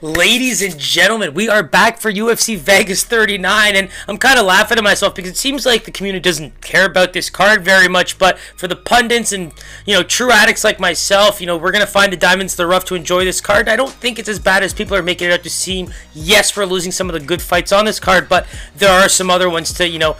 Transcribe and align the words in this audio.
Ladies 0.00 0.60
and 0.60 0.78
gentlemen, 0.78 1.34
we 1.34 1.48
are 1.48 1.62
back 1.62 1.98
for 1.98 2.12
UFC 2.12 2.56
Vegas 2.58 3.04
39, 3.04 3.74
and 3.74 3.88
I'm 4.06 4.18
kind 4.18 4.38
of 4.38 4.44
laughing 4.44 4.76
at 4.76 4.84
myself 4.84 5.14
because 5.14 5.30
it 5.30 5.36
seems 5.36 5.64
like 5.64 5.84
the 5.84 5.90
community 5.90 6.22
doesn't 6.22 6.60
care 6.60 6.84
about 6.84 7.12
this 7.12 7.30
card 7.30 7.64
very 7.64 7.88
much. 7.88 8.18
But 8.18 8.38
for 8.38 8.68
the 8.68 8.76
pundits 8.76 9.32
and 9.32 9.52
you 9.86 9.94
know 9.94 10.02
true 10.02 10.30
addicts 10.30 10.62
like 10.62 10.78
myself, 10.78 11.40
you 11.40 11.46
know 11.46 11.56
we're 11.56 11.72
gonna 11.72 11.86
find 11.86 12.12
the 12.12 12.16
diamonds 12.16 12.54
in 12.54 12.56
the 12.58 12.66
rough 12.66 12.84
to 12.86 12.94
enjoy 12.94 13.24
this 13.24 13.40
card. 13.40 13.68
I 13.68 13.76
don't 13.76 13.90
think 13.90 14.18
it's 14.18 14.28
as 14.28 14.38
bad 14.38 14.62
as 14.62 14.74
people 14.74 14.96
are 14.96 15.02
making 15.02 15.28
it 15.28 15.32
out 15.32 15.42
to 15.42 15.50
seem. 15.50 15.92
Yes, 16.12 16.56
we're 16.56 16.66
losing 16.66 16.92
some 16.92 17.08
of 17.08 17.14
the 17.14 17.20
good 17.20 17.40
fights 17.40 17.72
on 17.72 17.84
this 17.84 17.98
card, 17.98 18.28
but 18.28 18.46
there 18.76 18.92
are 18.92 19.08
some 19.08 19.30
other 19.30 19.48
ones 19.48 19.72
to 19.74 19.88
you 19.88 19.98
know 19.98 20.16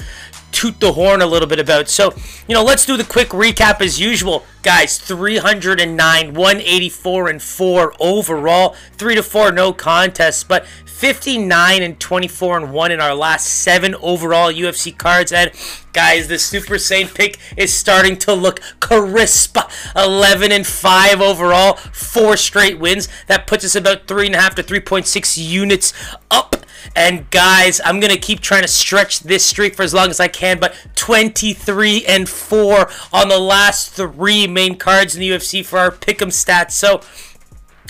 toot 0.55 0.80
the 0.80 0.93
horn 0.93 1.21
a 1.21 1.27
little 1.27 1.48
bit 1.48 1.59
about. 1.59 1.89
So, 1.89 2.14
you 2.48 2.55
know, 2.55 2.62
let's 2.62 2.87
do 2.87 2.96
the 2.96 3.05
quick 3.05 3.29
recap 3.30 3.80
as 3.80 4.00
usual. 4.00 4.46
Guys, 4.62 4.98
309, 4.98 6.32
184 6.32 7.29
and 7.29 7.43
4 7.43 7.95
overall, 8.00 8.75
3 8.93 9.14
to 9.16 9.23
4 9.23 9.52
no 9.52 9.73
contests, 9.75 10.43
but 10.45 10.66
59 10.66 11.83
and 11.83 12.01
24 12.01 12.56
and 12.56 12.73
1 12.73 12.92
in 12.92 13.01
our 13.01 13.14
last 13.14 13.47
7 13.47 13.95
overall 13.97 14.51
UFC 14.51 14.97
cards 14.97 15.33
and 15.33 15.51
guys, 15.92 16.28
the 16.28 16.38
Super 16.38 16.75
Saiyan 16.75 17.14
pick 17.14 17.39
is 17.56 17.75
starting 17.75 18.16
to 18.19 18.33
look 18.33 18.61
crisp. 18.80 19.59
11 19.97 20.52
and 20.52 20.66
5 20.66 21.20
overall, 21.20 21.75
4 21.75 22.36
straight 22.36 22.78
wins. 22.78 23.09
That 23.27 23.47
puts 23.47 23.64
us 23.64 23.75
about 23.75 24.06
3.5 24.06 24.55
to 24.55 24.62
3.6 24.62 25.36
units 25.36 25.92
up 26.30 26.63
and 26.95 27.29
guys, 27.30 27.80
I'm 27.84 28.01
gonna 28.01 28.16
keep 28.16 28.41
trying 28.41 28.62
to 28.62 28.69
stretch 28.69 29.20
this 29.20 29.45
streak 29.45 29.75
for 29.75 29.83
as 29.83 29.95
long 29.95 30.11
as 30.11 30.20
I 30.20 30.29
can. 30.29 30.59
But 30.59 30.75
23 30.95 32.05
and 32.06 32.29
4 32.29 32.91
on 33.12 33.29
the 33.29 33.38
last 33.38 33.92
three 33.92 34.47
main 34.47 34.77
cards 34.77 35.15
in 35.15 35.20
the 35.20 35.30
UFC 35.30 35.65
for 35.65 35.78
our 35.78 35.91
pick'em 35.91 36.28
stats. 36.28 36.73
So 36.73 37.01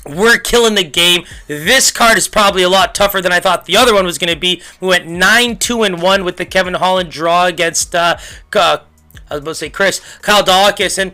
we're 0.06 0.38
killing 0.38 0.74
the 0.74 0.84
game. 0.84 1.24
This 1.46 1.90
card 1.90 2.18
is 2.18 2.28
probably 2.28 2.62
a 2.62 2.68
lot 2.68 2.94
tougher 2.94 3.20
than 3.20 3.32
I 3.32 3.40
thought 3.40 3.64
the 3.66 3.76
other 3.76 3.94
one 3.94 4.04
was 4.04 4.18
going 4.18 4.32
to 4.32 4.38
be. 4.38 4.62
We 4.80 4.88
went 4.88 5.06
9 5.06 5.56
2 5.58 5.82
and 5.82 6.02
1 6.02 6.24
with 6.24 6.36
the 6.36 6.44
Kevin 6.44 6.74
Holland 6.74 7.10
draw 7.10 7.46
against, 7.46 7.94
uh, 7.94 8.18
uh, 8.54 8.78
I 9.30 9.34
was 9.34 9.40
about 9.42 9.50
to 9.50 9.54
say 9.54 9.70
Chris, 9.70 10.00
Kyle 10.20 10.42
Daukaus. 10.42 10.98
And 10.98 11.12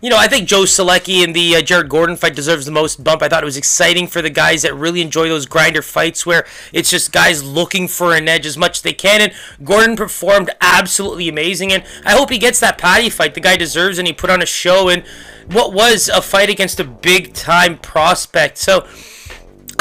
you 0.00 0.08
know, 0.08 0.16
I 0.16 0.28
think 0.28 0.48
Joe 0.48 0.62
Solecki 0.62 1.22
and 1.22 1.34
the 1.34 1.56
uh, 1.56 1.62
Jared 1.62 1.90
Gordon 1.90 2.16
fight 2.16 2.34
deserves 2.34 2.64
the 2.64 2.72
most 2.72 3.04
bump. 3.04 3.22
I 3.22 3.28
thought 3.28 3.42
it 3.42 3.46
was 3.46 3.56
exciting 3.56 4.06
for 4.06 4.22
the 4.22 4.30
guys 4.30 4.62
that 4.62 4.74
really 4.74 5.02
enjoy 5.02 5.28
those 5.28 5.44
grinder 5.44 5.82
fights 5.82 6.24
where 6.24 6.46
it's 6.72 6.90
just 6.90 7.12
guys 7.12 7.42
looking 7.42 7.86
for 7.86 8.14
an 8.14 8.26
edge 8.26 8.46
as 8.46 8.56
much 8.56 8.78
as 8.78 8.82
they 8.82 8.94
can. 8.94 9.20
And 9.20 9.32
Gordon 9.62 9.96
performed 9.96 10.50
absolutely 10.60 11.28
amazing. 11.28 11.72
And 11.72 11.84
I 12.04 12.12
hope 12.12 12.30
he 12.30 12.38
gets 12.38 12.60
that 12.60 12.78
Paddy 12.78 13.10
fight. 13.10 13.34
The 13.34 13.40
guy 13.40 13.56
deserves 13.56 13.98
and 13.98 14.06
he 14.06 14.14
put 14.14 14.30
on 14.30 14.40
a 14.40 14.46
show 14.46 14.88
and 14.88 15.04
what 15.52 15.74
was 15.74 16.08
a 16.08 16.22
fight 16.22 16.48
against 16.48 16.80
a 16.80 16.84
big 16.84 17.34
time 17.34 17.76
prospect. 17.78 18.56
So, 18.56 18.86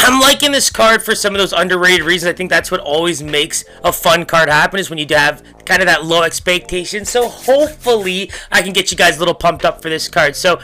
I'm 0.01 0.19
liking 0.19 0.51
this 0.51 0.69
card 0.69 1.03
for 1.03 1.13
some 1.13 1.33
of 1.33 1.39
those 1.39 1.53
underrated 1.53 2.05
reasons. 2.05 2.29
I 2.29 2.33
think 2.33 2.49
that's 2.49 2.71
what 2.71 2.79
always 2.79 3.21
makes 3.21 3.63
a 3.83 3.91
fun 3.91 4.25
card 4.25 4.49
happen 4.49 4.79
is 4.79 4.89
when 4.89 4.97
you 4.97 5.05
have 5.09 5.43
kind 5.65 5.81
of 5.81 5.87
that 5.87 6.05
low 6.05 6.23
expectation. 6.23 7.05
So 7.05 7.27
hopefully 7.27 8.31
I 8.51 8.61
can 8.61 8.73
get 8.73 8.91
you 8.91 8.97
guys 8.97 9.17
a 9.17 9.19
little 9.19 9.33
pumped 9.33 9.65
up 9.65 9.81
for 9.81 9.89
this 9.89 10.07
card. 10.07 10.35
So 10.35 10.59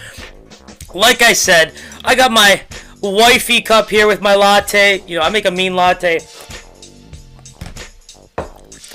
like 0.93 1.21
I 1.21 1.33
said, 1.33 1.73
I 2.03 2.15
got 2.15 2.31
my 2.31 2.63
wifey 3.01 3.61
cup 3.61 3.89
here 3.89 4.07
with 4.07 4.21
my 4.21 4.35
latte. 4.35 5.03
You 5.05 5.19
know, 5.19 5.23
I 5.23 5.29
make 5.29 5.45
a 5.45 5.51
mean 5.51 5.75
latte. 5.75 6.15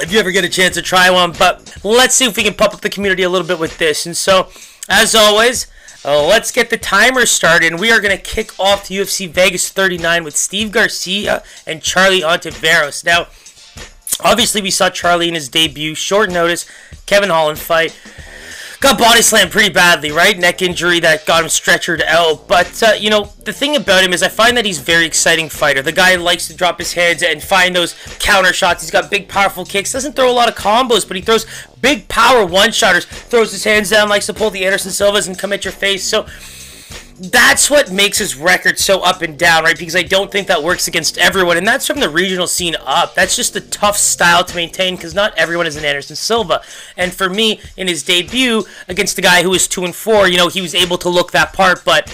If 0.02 0.10
you 0.10 0.18
ever 0.18 0.30
get 0.30 0.44
a 0.44 0.48
chance 0.48 0.74
to 0.76 0.82
try 0.82 1.10
one, 1.10 1.32
but 1.32 1.78
let's 1.84 2.14
see 2.14 2.24
if 2.24 2.36
we 2.36 2.42
can 2.42 2.54
pump 2.54 2.72
up 2.72 2.80
the 2.80 2.88
community 2.88 3.22
a 3.22 3.28
little 3.28 3.46
bit 3.46 3.58
with 3.58 3.76
this. 3.76 4.06
And 4.06 4.16
so, 4.16 4.48
as 4.88 5.14
always, 5.14 5.66
uh, 6.04 6.26
let's 6.26 6.50
get 6.50 6.70
the 6.70 6.78
timer 6.78 7.26
started, 7.26 7.72
and 7.72 7.80
we 7.80 7.92
are 7.92 8.00
going 8.00 8.16
to 8.16 8.22
kick 8.22 8.58
off 8.58 8.88
the 8.88 8.96
UFC 8.96 9.28
Vegas 9.28 9.68
39 9.68 10.24
with 10.24 10.36
Steve 10.36 10.72
Garcia 10.72 11.42
and 11.66 11.82
Charlie 11.82 12.22
Ontiveros. 12.22 13.04
Now, 13.04 13.26
obviously, 14.24 14.62
we 14.62 14.70
saw 14.70 14.88
Charlie 14.88 15.28
in 15.28 15.34
his 15.34 15.48
debut, 15.48 15.94
short 15.94 16.30
notice, 16.30 16.64
Kevin 17.04 17.28
Holland 17.28 17.58
fight 17.58 17.98
got 18.80 18.98
body 18.98 19.20
slammed 19.20 19.50
pretty 19.50 19.68
badly, 19.68 20.10
right? 20.10 20.38
Neck 20.38 20.62
injury 20.62 21.00
that 21.00 21.26
got 21.26 21.42
him 21.42 21.48
stretchered 21.48 22.02
out. 22.02 22.48
But, 22.48 22.82
uh, 22.82 22.92
you 22.98 23.10
know, 23.10 23.30
the 23.44 23.52
thing 23.52 23.76
about 23.76 24.02
him 24.02 24.12
is 24.12 24.22
I 24.22 24.28
find 24.28 24.56
that 24.56 24.64
he's 24.64 24.78
very 24.78 25.04
exciting 25.04 25.48
fighter. 25.50 25.82
The 25.82 25.92
guy 25.92 26.16
likes 26.16 26.48
to 26.48 26.54
drop 26.54 26.78
his 26.78 26.94
heads 26.94 27.22
and 27.22 27.42
find 27.42 27.76
those 27.76 27.94
counter 28.18 28.52
shots. 28.52 28.82
He's 28.82 28.90
got 28.90 29.10
big, 29.10 29.28
powerful 29.28 29.64
kicks. 29.64 29.92
Doesn't 29.92 30.16
throw 30.16 30.30
a 30.30 30.32
lot 30.32 30.48
of 30.48 30.54
combos, 30.54 31.06
but 31.06 31.16
he 31.16 31.22
throws 31.22 31.46
big 31.80 32.08
power 32.08 32.44
one-shotters. 32.46 33.04
Throws 33.04 33.52
his 33.52 33.64
hands 33.64 33.90
down, 33.90 34.08
likes 34.08 34.26
to 34.26 34.34
pull 34.34 34.50
the 34.50 34.64
Anderson 34.64 34.90
Silvas 34.90 35.26
and 35.26 35.38
come 35.38 35.52
at 35.52 35.64
your 35.64 35.72
face. 35.72 36.04
So 36.04 36.26
that's 37.20 37.68
what 37.68 37.92
makes 37.92 38.16
his 38.16 38.34
record 38.34 38.78
so 38.78 39.00
up 39.00 39.20
and 39.20 39.38
down, 39.38 39.64
right? 39.64 39.78
Because 39.78 39.94
I 39.94 40.02
don't 40.02 40.32
think 40.32 40.46
that 40.46 40.62
works 40.62 40.88
against 40.88 41.18
everyone, 41.18 41.58
and 41.58 41.66
that's 41.66 41.86
from 41.86 42.00
the 42.00 42.08
regional 42.08 42.46
scene 42.46 42.76
up. 42.86 43.14
That's 43.14 43.36
just 43.36 43.54
a 43.54 43.60
tough 43.60 43.98
style 43.98 44.42
to 44.42 44.56
maintain 44.56 44.96
because 44.96 45.14
not 45.14 45.36
everyone 45.36 45.66
is 45.66 45.76
an 45.76 45.84
Anderson 45.84 46.16
Silva. 46.16 46.62
And 46.96 47.12
for 47.12 47.28
me, 47.28 47.60
in 47.76 47.88
his 47.88 48.02
debut 48.02 48.64
against 48.88 49.16
the 49.16 49.22
guy 49.22 49.42
who 49.42 49.50
was 49.50 49.68
two 49.68 49.84
and 49.84 49.94
four, 49.94 50.28
you 50.28 50.38
know, 50.38 50.48
he 50.48 50.62
was 50.62 50.74
able 50.74 50.96
to 50.96 51.10
look 51.10 51.32
that 51.32 51.52
part, 51.52 51.84
but 51.84 52.08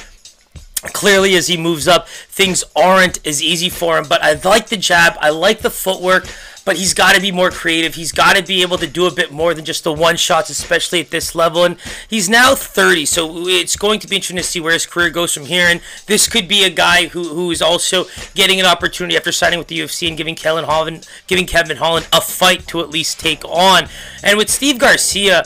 clearly 0.93 1.37
as 1.37 1.47
he 1.47 1.56
moves 1.56 1.87
up, 1.87 2.09
things 2.09 2.65
aren't 2.75 3.25
as 3.25 3.41
easy 3.41 3.69
for 3.69 3.99
him. 3.99 4.06
But 4.09 4.25
I 4.25 4.33
like 4.33 4.69
the 4.71 4.77
jab, 4.77 5.15
I 5.21 5.31
like 5.31 5.61
the 5.61 5.71
footwork 5.71 6.27
but 6.66 6.77
he's 6.77 6.93
got 6.93 7.15
to 7.15 7.21
be 7.22 7.31
more 7.31 7.50
creative. 7.50 7.94
He's 7.94 8.12
got 8.12 8.37
to 8.37 8.43
be 8.43 8.60
able 8.60 8.77
to 8.78 8.88
do 8.88 9.06
a 9.06 9.10
bit 9.12 9.31
more 9.32 9.54
than 9.54 9.65
just 9.65 9.84
the 9.84 9.93
one 9.93 10.16
shots, 10.16 10.50
especially 10.50 11.00
at 11.00 11.10
this 11.10 11.34
level. 11.34 11.65
And 11.65 11.77
he's 12.09 12.28
now 12.28 12.56
30, 12.56 13.06
so 13.06 13.47
it's 13.47 13.77
going 13.77 14.00
to 14.00 14.09
be 14.09 14.16
interesting 14.16 14.37
to 14.37 14.43
see 14.43 14.59
where 14.60 14.72
his 14.72 14.84
career 14.84 15.09
goes 15.09 15.32
from 15.32 15.47
here. 15.47 15.66
And 15.69 15.81
this 16.06 16.28
could 16.28 16.49
be 16.49 16.65
a 16.65 16.71
guy 16.71 17.06
who, 17.06 17.22
who 17.28 17.53
is 17.53 17.62
also 17.62 18.06
getting 18.34 18.59
an 18.59 18.66
opportunity 18.66 19.16
after 19.16 19.31
signing 19.31 19.60
with 19.60 19.69
the 19.69 19.78
UFC 19.78 20.09
and 20.09 20.16
giving 20.16 20.34
Kevin 20.34 20.65
Holland, 20.65 21.09
giving 21.28 21.47
Kevin 21.47 21.77
Holland 21.77 22.09
a 22.12 22.21
fight 22.21 22.66
to 22.66 22.81
at 22.81 22.91
least 22.91 23.21
take 23.21 23.44
on. 23.44 23.84
And 24.25 24.37
with 24.37 24.50
Steve 24.50 24.81
Garcia, 24.81 25.44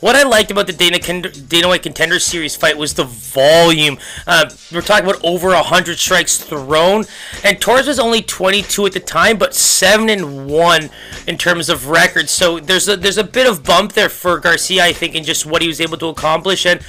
what 0.00 0.14
I 0.14 0.24
liked 0.24 0.50
about 0.50 0.66
the 0.66 0.72
Dana, 0.72 0.98
Dana 0.98 1.68
White 1.68 1.82
Contender 1.82 2.18
Series 2.18 2.54
fight 2.54 2.76
was 2.76 2.94
the 2.94 3.04
volume. 3.04 3.98
Uh, 4.26 4.50
we're 4.72 4.82
talking 4.82 5.08
about 5.08 5.24
over 5.24 5.48
100 5.48 5.98
strikes 5.98 6.38
thrown, 6.38 7.04
and 7.44 7.60
Torres 7.60 7.86
was 7.86 7.98
only 7.98 8.22
22 8.22 8.86
at 8.86 8.92
the 8.92 9.00
time, 9.00 9.38
but 9.38 9.54
7 9.54 10.08
and 10.08 10.48
1 10.48 10.90
in 11.26 11.38
terms 11.38 11.68
of 11.68 11.88
records. 11.88 12.30
So 12.30 12.60
there's 12.60 12.88
a, 12.88 12.96
there's 12.96 13.18
a 13.18 13.24
bit 13.24 13.48
of 13.48 13.64
bump 13.64 13.92
there 13.92 14.08
for 14.08 14.38
Garcia, 14.38 14.84
I 14.84 14.92
think, 14.92 15.14
in 15.14 15.24
just 15.24 15.46
what 15.46 15.62
he 15.62 15.68
was 15.68 15.80
able 15.80 15.96
to 15.98 16.06
accomplish. 16.06 16.66
And 16.66 16.80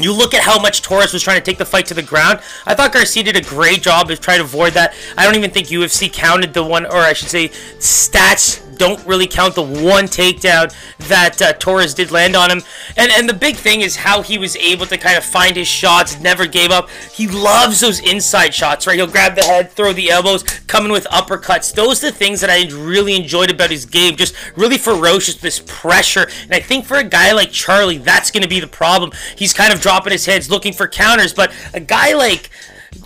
you 0.00 0.12
look 0.12 0.34
at 0.34 0.42
how 0.42 0.60
much 0.60 0.82
Torres 0.82 1.12
was 1.12 1.22
trying 1.22 1.38
to 1.38 1.44
take 1.44 1.58
the 1.58 1.64
fight 1.64 1.86
to 1.86 1.94
the 1.94 2.02
ground. 2.02 2.40
I 2.66 2.74
thought 2.74 2.92
Garcia 2.92 3.24
did 3.24 3.36
a 3.36 3.42
great 3.42 3.82
job 3.82 4.10
of 4.10 4.20
trying 4.20 4.38
to 4.38 4.44
avoid 4.44 4.74
that. 4.74 4.94
I 5.16 5.24
don't 5.24 5.36
even 5.36 5.50
think 5.50 5.68
UFC 5.68 6.12
counted 6.12 6.52
the 6.52 6.62
one, 6.62 6.84
or 6.86 6.96
I 6.96 7.12
should 7.12 7.28
say, 7.28 7.48
stats 7.78 8.65
don't 8.78 9.04
really 9.06 9.26
count 9.26 9.54
the 9.54 9.62
one 9.62 10.04
takedown 10.04 10.74
that 11.08 11.40
uh, 11.40 11.52
Torres 11.54 11.94
did 11.94 12.10
land 12.10 12.36
on 12.36 12.50
him. 12.50 12.62
And 12.96 13.10
and 13.12 13.28
the 13.28 13.34
big 13.34 13.56
thing 13.56 13.80
is 13.80 13.96
how 13.96 14.22
he 14.22 14.38
was 14.38 14.56
able 14.56 14.86
to 14.86 14.98
kind 14.98 15.16
of 15.16 15.24
find 15.24 15.56
his 15.56 15.68
shots, 15.68 16.20
never 16.20 16.46
gave 16.46 16.70
up. 16.70 16.88
He 17.12 17.26
loves 17.26 17.80
those 17.80 18.00
inside 18.00 18.54
shots, 18.54 18.86
right? 18.86 18.96
He'll 18.96 19.06
grab 19.06 19.34
the 19.34 19.44
head, 19.44 19.70
throw 19.72 19.92
the 19.92 20.10
elbows, 20.10 20.42
coming 20.42 20.92
with 20.92 21.04
uppercuts. 21.06 21.74
Those 21.74 22.02
are 22.02 22.10
the 22.10 22.16
things 22.16 22.40
that 22.40 22.50
I 22.50 22.66
really 22.68 23.16
enjoyed 23.16 23.50
about 23.50 23.70
his 23.70 23.86
game. 23.86 24.16
Just 24.16 24.34
really 24.56 24.78
ferocious, 24.78 25.36
this 25.36 25.62
pressure. 25.66 26.28
And 26.42 26.54
I 26.54 26.60
think 26.60 26.84
for 26.84 26.96
a 26.96 27.04
guy 27.04 27.32
like 27.32 27.50
Charlie, 27.50 27.98
that's 27.98 28.30
going 28.30 28.42
to 28.42 28.48
be 28.48 28.60
the 28.60 28.66
problem. 28.66 29.12
He's 29.36 29.52
kind 29.52 29.72
of 29.72 29.80
dropping 29.80 30.12
his 30.12 30.26
heads, 30.26 30.50
looking 30.50 30.72
for 30.72 30.88
counters. 30.88 31.32
But 31.32 31.54
a 31.74 31.80
guy 31.80 32.14
like 32.14 32.50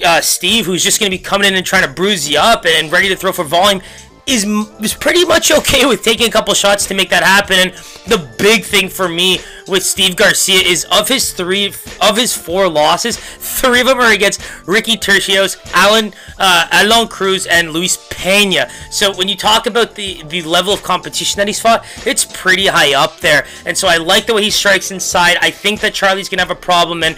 uh, 0.05 0.21
Steve, 0.21 0.67
who's 0.67 0.83
just 0.83 1.01
going 1.01 1.11
to 1.11 1.17
be 1.17 1.23
coming 1.23 1.49
in 1.49 1.55
and 1.55 1.67
trying 1.67 1.87
to 1.87 1.93
bruise 1.93 2.29
you 2.29 2.39
up 2.39 2.65
and 2.67 2.91
ready 2.93 3.09
to 3.09 3.17
throw 3.17 3.33
for 3.33 3.45
volume, 3.45 3.83
is 4.27 4.45
is 4.81 4.95
pretty 4.95 5.25
much 5.25 5.51
okay 5.51 5.87
with 5.87 6.03
taking 6.03 6.29
a 6.29 6.31
couple 6.31 6.55
shots 6.55 6.87
to 6.87 6.95
make 6.95 7.11
that 7.11 7.23
happen. 7.23 7.57
And 7.59 7.73
the 8.07 8.19
big 8.39 8.65
thing 8.65 8.89
for 8.89 9.09
me 9.09 9.41
with 9.69 9.85
Steve 9.85 10.17
Garcia 10.17 10.61
is 10.61 10.85
of 10.91 11.09
his 11.09 11.33
three 11.33 11.73
of 12.01 12.17
his 12.17 12.37
four 12.37 12.69
losses, 12.69 13.17
three 13.17 13.81
of 13.81 13.87
them 13.87 13.99
are 13.99 14.13
against 14.13 14.41
Ricky 14.67 14.97
Turcios, 14.97 15.59
Alan 15.73 16.13
uh, 16.39 16.69
Alon 16.73 17.09
Cruz, 17.09 17.47
and 17.47 17.73
Luis 17.73 17.99
Pena. 18.11 18.69
So 18.91 19.15
when 19.15 19.29
you 19.29 19.37
talk 19.37 19.67
about 19.67 19.95
the 19.95 20.23
the 20.25 20.43
level 20.43 20.73
of 20.73 20.83
competition 20.83 21.39
that 21.39 21.47
he's 21.47 21.61
fought, 21.61 21.85
it's 22.07 22.25
pretty 22.25 22.67
high 22.67 22.95
up 22.95 23.19
there. 23.21 23.47
And 23.67 23.77
so 23.77 23.89
I 23.89 23.97
like 23.97 24.27
the 24.27 24.35
way 24.35 24.43
he 24.43 24.51
strikes 24.51 24.91
inside. 24.91 25.37
I 25.41 25.51
think 25.51 25.81
that 25.81 25.95
Charlie's 25.95 26.29
gonna 26.29 26.43
have 26.43 26.51
a 26.51 26.55
problem 26.55 27.03
and 27.03 27.17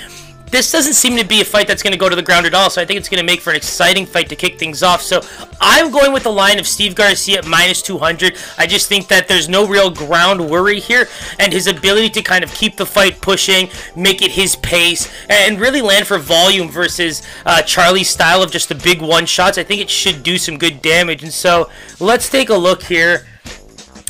this 0.52 0.70
doesn't 0.70 0.92
seem 0.92 1.16
to 1.16 1.24
be 1.24 1.40
a 1.40 1.44
fight 1.44 1.66
that's 1.66 1.82
going 1.82 1.94
to 1.94 1.98
go 1.98 2.10
to 2.10 2.14
the 2.14 2.22
ground 2.22 2.44
at 2.44 2.52
all, 2.52 2.68
so 2.68 2.80
I 2.80 2.84
think 2.84 2.98
it's 2.98 3.08
going 3.08 3.20
to 3.20 3.26
make 3.26 3.40
for 3.40 3.50
an 3.50 3.56
exciting 3.56 4.04
fight 4.04 4.28
to 4.28 4.36
kick 4.36 4.58
things 4.58 4.82
off. 4.82 5.00
So 5.00 5.22
I'm 5.60 5.90
going 5.90 6.12
with 6.12 6.24
the 6.24 6.30
line 6.30 6.60
of 6.60 6.68
Steve 6.68 6.94
Garcia 6.94 7.38
at 7.38 7.46
minus 7.46 7.80
200. 7.80 8.36
I 8.58 8.66
just 8.66 8.86
think 8.86 9.08
that 9.08 9.28
there's 9.28 9.48
no 9.48 9.66
real 9.66 9.90
ground 9.90 10.48
worry 10.48 10.78
here, 10.78 11.08
and 11.38 11.52
his 11.52 11.66
ability 11.66 12.10
to 12.10 12.22
kind 12.22 12.44
of 12.44 12.52
keep 12.52 12.76
the 12.76 12.84
fight 12.84 13.22
pushing, 13.22 13.70
make 13.96 14.20
it 14.20 14.30
his 14.30 14.54
pace, 14.56 15.10
and 15.30 15.58
really 15.58 15.80
land 15.80 16.06
for 16.06 16.18
volume 16.18 16.68
versus 16.68 17.22
uh, 17.46 17.62
Charlie's 17.62 18.10
style 18.10 18.42
of 18.42 18.52
just 18.52 18.68
the 18.68 18.74
big 18.74 19.00
one 19.00 19.24
shots, 19.24 19.56
I 19.56 19.64
think 19.64 19.80
it 19.80 19.88
should 19.88 20.22
do 20.22 20.36
some 20.36 20.58
good 20.58 20.82
damage. 20.82 21.22
And 21.22 21.32
so 21.32 21.70
let's 21.98 22.28
take 22.28 22.50
a 22.50 22.56
look 22.56 22.82
here 22.82 23.26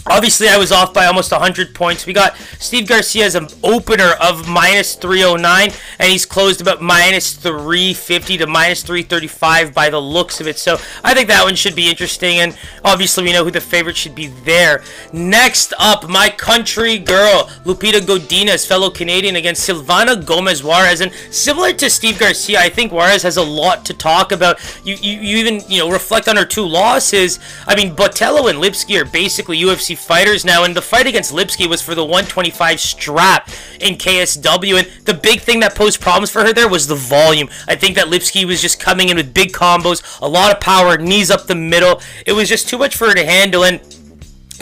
Obviously, 0.06 0.48
I 0.48 0.58
was 0.58 0.72
off 0.72 0.92
by 0.92 1.06
almost 1.06 1.30
100 1.30 1.76
points. 1.76 2.06
We 2.06 2.12
got 2.12 2.36
Steve 2.58 2.88
Garcia 2.88 3.24
as 3.24 3.36
an 3.36 3.46
opener 3.62 4.14
of 4.20 4.48
minus 4.48 4.96
309, 4.96 5.70
and 6.00 6.10
he's 6.10 6.26
closed 6.26 6.60
about 6.60 6.82
minus 6.82 7.34
350 7.34 8.38
to 8.38 8.46
minus 8.48 8.82
335 8.82 9.72
by 9.72 9.90
the 9.90 10.00
looks 10.00 10.40
of 10.40 10.48
it. 10.48 10.58
So 10.58 10.76
I 11.04 11.14
think 11.14 11.28
that 11.28 11.44
one 11.44 11.54
should 11.54 11.76
be 11.76 11.88
interesting, 11.88 12.38
and 12.38 12.58
obviously 12.84 13.22
we 13.22 13.32
know 13.32 13.44
who 13.44 13.52
the 13.52 13.60
favorite 13.60 13.96
should 13.96 14.16
be 14.16 14.26
there. 14.26 14.82
Next 15.12 15.72
up, 15.78 16.08
my 16.08 16.28
country 16.30 16.98
girl, 16.98 17.44
Lupita 17.64 18.00
Godinez, 18.00 18.66
fellow 18.66 18.90
Canadian, 18.90 19.36
against 19.36 19.68
Silvana 19.68 20.26
Gomez 20.26 20.64
Juarez. 20.64 21.00
And 21.00 21.12
similar 21.30 21.72
to 21.74 21.88
Steve 21.88 22.18
Garcia, 22.18 22.58
I 22.58 22.70
think 22.70 22.90
Juarez 22.90 23.22
has 23.22 23.36
a 23.36 23.42
lot 23.42 23.84
to 23.84 23.94
talk 23.94 24.32
about. 24.32 24.58
You, 24.84 24.96
you, 24.96 25.20
you 25.20 25.36
even, 25.38 25.60
you 25.68 25.78
know, 25.78 25.90
reflect 25.90 26.26
on 26.26 26.36
her 26.36 26.44
two 26.44 26.66
losses. 26.66 27.38
I 27.68 27.76
mean, 27.76 27.94
Botello 27.94 28.50
and 28.50 28.58
Lipski 28.58 29.00
are 29.00 29.04
basically 29.04 29.58
UFC 29.58 29.91
fighters 29.94 30.44
now, 30.44 30.64
and 30.64 30.76
the 30.76 30.82
fight 30.82 31.06
against 31.06 31.32
Lipski 31.32 31.68
was 31.68 31.82
for 31.82 31.94
the 31.94 32.04
125 32.04 32.80
strap 32.80 33.48
in 33.80 33.96
KSW, 33.96 34.78
and 34.78 35.04
the 35.04 35.14
big 35.14 35.40
thing 35.40 35.60
that 35.60 35.74
posed 35.74 36.00
problems 36.00 36.30
for 36.30 36.42
her 36.42 36.52
there 36.52 36.68
was 36.68 36.86
the 36.86 36.94
volume. 36.94 37.48
I 37.68 37.74
think 37.74 37.96
that 37.96 38.06
Lipski 38.06 38.44
was 38.44 38.60
just 38.60 38.80
coming 38.80 39.08
in 39.08 39.16
with 39.16 39.34
big 39.34 39.52
combos, 39.52 40.20
a 40.20 40.28
lot 40.28 40.52
of 40.52 40.60
power, 40.60 40.98
knees 40.98 41.30
up 41.30 41.46
the 41.46 41.54
middle. 41.54 42.00
It 42.26 42.32
was 42.32 42.48
just 42.48 42.68
too 42.68 42.78
much 42.78 42.96
for 42.96 43.08
her 43.08 43.14
to 43.14 43.24
handle, 43.24 43.64
and 43.64 43.80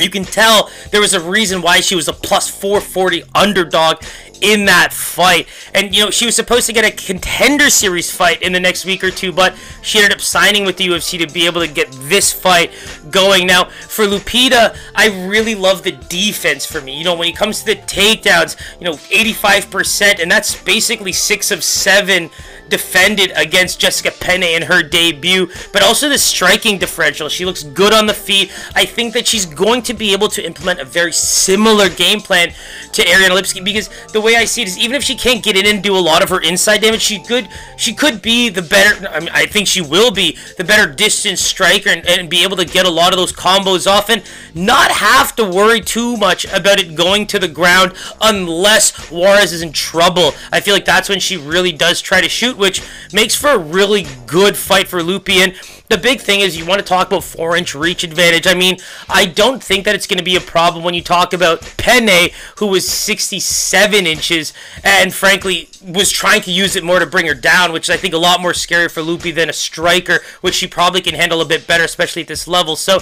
you 0.00 0.10
can 0.10 0.24
tell 0.24 0.70
there 0.90 1.00
was 1.00 1.14
a 1.14 1.20
reason 1.20 1.62
why 1.62 1.80
she 1.80 1.94
was 1.94 2.08
a 2.08 2.12
plus 2.12 2.48
440 2.48 3.24
underdog 3.34 4.02
in 4.40 4.64
that 4.66 4.92
fight. 4.92 5.48
And, 5.74 5.94
you 5.94 6.04
know, 6.04 6.10
she 6.10 6.26
was 6.26 6.34
supposed 6.34 6.66
to 6.66 6.72
get 6.72 6.84
a 6.84 6.90
contender 6.90 7.70
series 7.70 8.10
fight 8.10 8.42
in 8.42 8.52
the 8.52 8.60
next 8.60 8.84
week 8.84 9.04
or 9.04 9.10
two, 9.10 9.32
but 9.32 9.54
she 9.82 9.98
ended 9.98 10.12
up 10.12 10.20
signing 10.20 10.64
with 10.64 10.76
the 10.76 10.86
UFC 10.86 11.18
to 11.18 11.32
be 11.32 11.46
able 11.46 11.60
to 11.60 11.72
get 11.72 11.90
this 11.92 12.32
fight 12.32 12.72
going. 13.10 13.46
Now, 13.46 13.64
for 13.64 14.06
Lupita, 14.06 14.76
I 14.94 15.26
really 15.26 15.54
love 15.54 15.82
the 15.82 15.92
defense 15.92 16.64
for 16.64 16.80
me. 16.80 16.96
You 16.96 17.04
know, 17.04 17.14
when 17.14 17.28
it 17.28 17.36
comes 17.36 17.60
to 17.60 17.66
the 17.66 17.76
takedowns, 17.76 18.56
you 18.78 18.86
know, 18.86 18.94
85%, 18.94 20.20
and 20.20 20.30
that's 20.30 20.60
basically 20.62 21.12
six 21.12 21.50
of 21.50 21.62
seven 21.62 22.30
defended 22.70 23.32
against 23.36 23.80
Jessica 23.80 24.10
Penne 24.10 24.42
in 24.42 24.62
her 24.62 24.82
debut, 24.82 25.50
but 25.72 25.82
also 25.82 26.08
the 26.08 26.18
striking 26.18 26.78
differential. 26.78 27.28
She 27.28 27.44
looks 27.44 27.62
good 27.62 27.92
on 27.92 28.06
the 28.06 28.14
feet. 28.14 28.52
I 28.74 28.84
think 28.84 29.12
that 29.14 29.26
she's 29.26 29.44
going 29.44 29.82
to 29.82 29.94
be 29.94 30.12
able 30.12 30.28
to 30.28 30.44
implement 30.44 30.80
a 30.80 30.84
very 30.84 31.12
similar 31.12 31.88
game 31.88 32.20
plan 32.20 32.52
to 32.92 33.02
Ariana 33.02 33.38
Lipski 33.38 33.62
because 33.62 33.90
the 34.12 34.20
way 34.20 34.36
I 34.36 34.44
see 34.44 34.62
it 34.62 34.68
is 34.68 34.78
even 34.78 34.96
if 34.96 35.02
she 35.02 35.14
can't 35.14 35.42
get 35.42 35.56
in 35.56 35.66
and 35.66 35.82
do 35.82 35.96
a 35.96 36.00
lot 36.00 36.22
of 36.22 36.28
her 36.30 36.40
inside 36.40 36.80
damage, 36.80 37.02
she 37.02 37.22
could 37.22 37.48
she 37.76 37.92
could 37.92 38.22
be 38.22 38.48
the 38.48 38.62
better 38.62 39.06
I 39.08 39.20
mean 39.20 39.30
I 39.32 39.46
think 39.46 39.68
she 39.68 39.80
will 39.80 40.10
be 40.10 40.38
the 40.56 40.64
better 40.64 40.90
distance 40.92 41.40
striker 41.40 41.90
and, 41.90 42.06
and 42.06 42.30
be 42.30 42.42
able 42.42 42.56
to 42.56 42.64
get 42.64 42.86
a 42.86 42.90
lot 42.90 43.12
of 43.12 43.18
those 43.18 43.32
combos 43.32 43.86
off 43.86 44.08
and 44.08 44.22
not 44.54 44.90
have 44.90 45.34
to 45.36 45.44
worry 45.44 45.80
too 45.80 46.16
much 46.16 46.44
about 46.46 46.80
it 46.80 46.94
going 46.94 47.26
to 47.28 47.38
the 47.38 47.48
ground 47.48 47.92
unless 48.20 49.10
Juarez 49.10 49.52
is 49.52 49.62
in 49.62 49.72
trouble. 49.72 50.32
I 50.52 50.60
feel 50.60 50.74
like 50.74 50.84
that's 50.84 51.08
when 51.08 51.20
she 51.20 51.36
really 51.36 51.72
does 51.72 52.00
try 52.00 52.20
to 52.20 52.28
shoot, 52.28 52.56
which 52.60 52.82
makes 53.12 53.34
for 53.34 53.50
a 53.50 53.58
really 53.58 54.06
good 54.26 54.56
fight 54.56 54.86
for 54.86 55.00
Lupian 55.00 55.56
the 55.90 55.98
big 55.98 56.20
thing 56.20 56.40
is 56.40 56.56
you 56.56 56.64
want 56.64 56.78
to 56.78 56.84
talk 56.86 57.08
about 57.08 57.24
four 57.24 57.56
inch 57.56 57.74
reach 57.74 58.04
advantage. 58.04 58.46
I 58.46 58.54
mean, 58.54 58.78
I 59.08 59.26
don't 59.26 59.62
think 59.62 59.84
that 59.84 59.94
it's 59.96 60.06
going 60.06 60.18
to 60.18 60.24
be 60.24 60.36
a 60.36 60.40
problem 60.40 60.84
when 60.84 60.94
you 60.94 61.02
talk 61.02 61.32
about 61.32 61.62
Penne, 61.76 62.30
who 62.58 62.68
was 62.68 62.88
67 62.88 64.06
inches 64.06 64.52
and 64.84 65.12
frankly 65.12 65.68
was 65.82 66.10
trying 66.10 66.42
to 66.42 66.52
use 66.52 66.76
it 66.76 66.84
more 66.84 67.00
to 67.00 67.06
bring 67.06 67.26
her 67.26 67.34
down, 67.34 67.72
which 67.72 67.88
is, 67.88 67.90
I 67.90 67.96
think, 67.96 68.14
a 68.14 68.18
lot 68.18 68.40
more 68.40 68.54
scary 68.54 68.88
for 68.88 69.02
Loopy 69.02 69.32
than 69.32 69.50
a 69.50 69.52
striker, 69.52 70.20
which 70.42 70.54
she 70.54 70.68
probably 70.68 71.00
can 71.00 71.16
handle 71.16 71.40
a 71.40 71.44
bit 71.44 71.66
better, 71.66 71.84
especially 71.84 72.22
at 72.22 72.28
this 72.28 72.46
level. 72.46 72.76
So, 72.76 73.00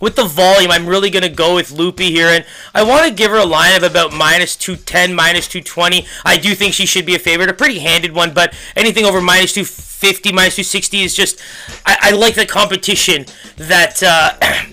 with 0.00 0.16
the 0.16 0.24
volume, 0.24 0.70
I'm 0.70 0.86
really 0.86 1.08
going 1.08 1.22
to 1.22 1.28
go 1.28 1.54
with 1.54 1.70
Loopy 1.70 2.10
here, 2.10 2.28
and 2.28 2.44
I 2.74 2.82
want 2.82 3.06
to 3.06 3.14
give 3.14 3.30
her 3.30 3.38
a 3.38 3.46
line 3.46 3.74
of 3.76 3.82
about 3.82 4.12
minus 4.12 4.54
210, 4.56 5.14
minus 5.14 5.48
220. 5.48 6.06
I 6.24 6.36
do 6.36 6.54
think 6.54 6.74
she 6.74 6.84
should 6.84 7.06
be 7.06 7.14
a 7.14 7.18
favorite, 7.18 7.48
a 7.48 7.54
pretty 7.54 7.78
handed 7.78 8.12
one, 8.12 8.34
but 8.34 8.54
anything 8.76 9.06
over 9.06 9.22
minus 9.22 9.54
250, 9.54 10.32
minus 10.32 10.56
260 10.56 11.02
is 11.02 11.14
just, 11.14 11.40
I, 11.86 11.96
I 12.00 12.10
like 12.10 12.34
the 12.34 12.44
competition 12.44 13.24
that 13.56 14.02
uh, 14.02 14.32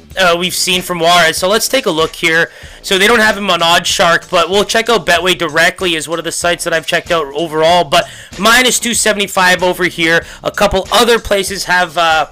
uh, 0.20 0.36
we've 0.38 0.54
seen 0.54 0.82
from 0.82 1.00
Juarez. 1.00 1.38
So 1.38 1.48
let's 1.48 1.70
take 1.70 1.86
a 1.86 1.92
look 1.92 2.16
here. 2.16 2.52
So 2.82 2.98
they 2.98 3.08
don't 3.08 3.20
have 3.20 3.38
him 3.38 3.50
on 3.50 3.62
OddsShark, 3.62 4.30
but 4.30 4.50
we'll 4.50 4.66
check 4.66 4.90
out 4.90 5.06
Betway 5.06 5.38
directly 5.38 5.96
is 5.96 6.06
one 6.06 6.20
of 6.20 6.26
the 6.26 6.34
sites 6.34 6.66
that 6.66 6.74
I've 6.74 6.86
checked 6.86 7.12
out 7.12 7.28
overall, 7.34 7.86
but 7.86 8.10
minus 8.38 8.78
275 8.78 9.64
over 9.64 9.86
here. 9.86 10.26
A 10.44 10.52
couple 10.52 10.86
other 10.92 11.18
places 11.18 11.64
have... 11.64 11.98
Uh, 11.98 12.28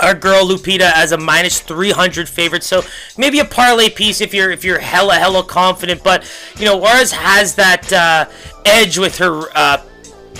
our 0.00 0.14
girl 0.14 0.44
Lupita 0.44 0.92
as 0.94 1.12
a 1.12 1.18
minus 1.18 1.60
300 1.60 2.28
favorite. 2.28 2.62
So 2.62 2.82
maybe 3.16 3.38
a 3.38 3.44
parlay 3.44 3.90
piece 3.90 4.20
if 4.20 4.34
you're 4.34 4.50
if 4.50 4.64
you're 4.64 4.78
hella 4.78 5.14
hella 5.14 5.44
confident. 5.44 6.02
But 6.02 6.30
you 6.58 6.64
know, 6.64 6.76
Juarez 6.76 7.12
has 7.12 7.54
that 7.56 7.92
uh, 7.92 8.28
edge 8.64 8.98
with 8.98 9.18
her. 9.18 9.42
Uh, 9.54 9.82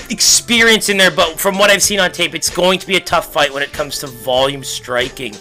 experience 0.08 0.88
in 0.88 0.96
there 0.96 1.10
but 1.10 1.38
from 1.38 1.56
what 1.56 1.70
I've 1.70 1.82
seen 1.82 2.00
on 2.00 2.10
tape 2.10 2.34
it's 2.34 2.50
going 2.50 2.80
to 2.80 2.86
be 2.86 2.96
a 2.96 3.00
tough 3.00 3.32
fight 3.32 3.52
when 3.52 3.62
it 3.62 3.72
comes 3.72 3.98
to 4.00 4.08
volume 4.08 4.64
striking 4.64 5.36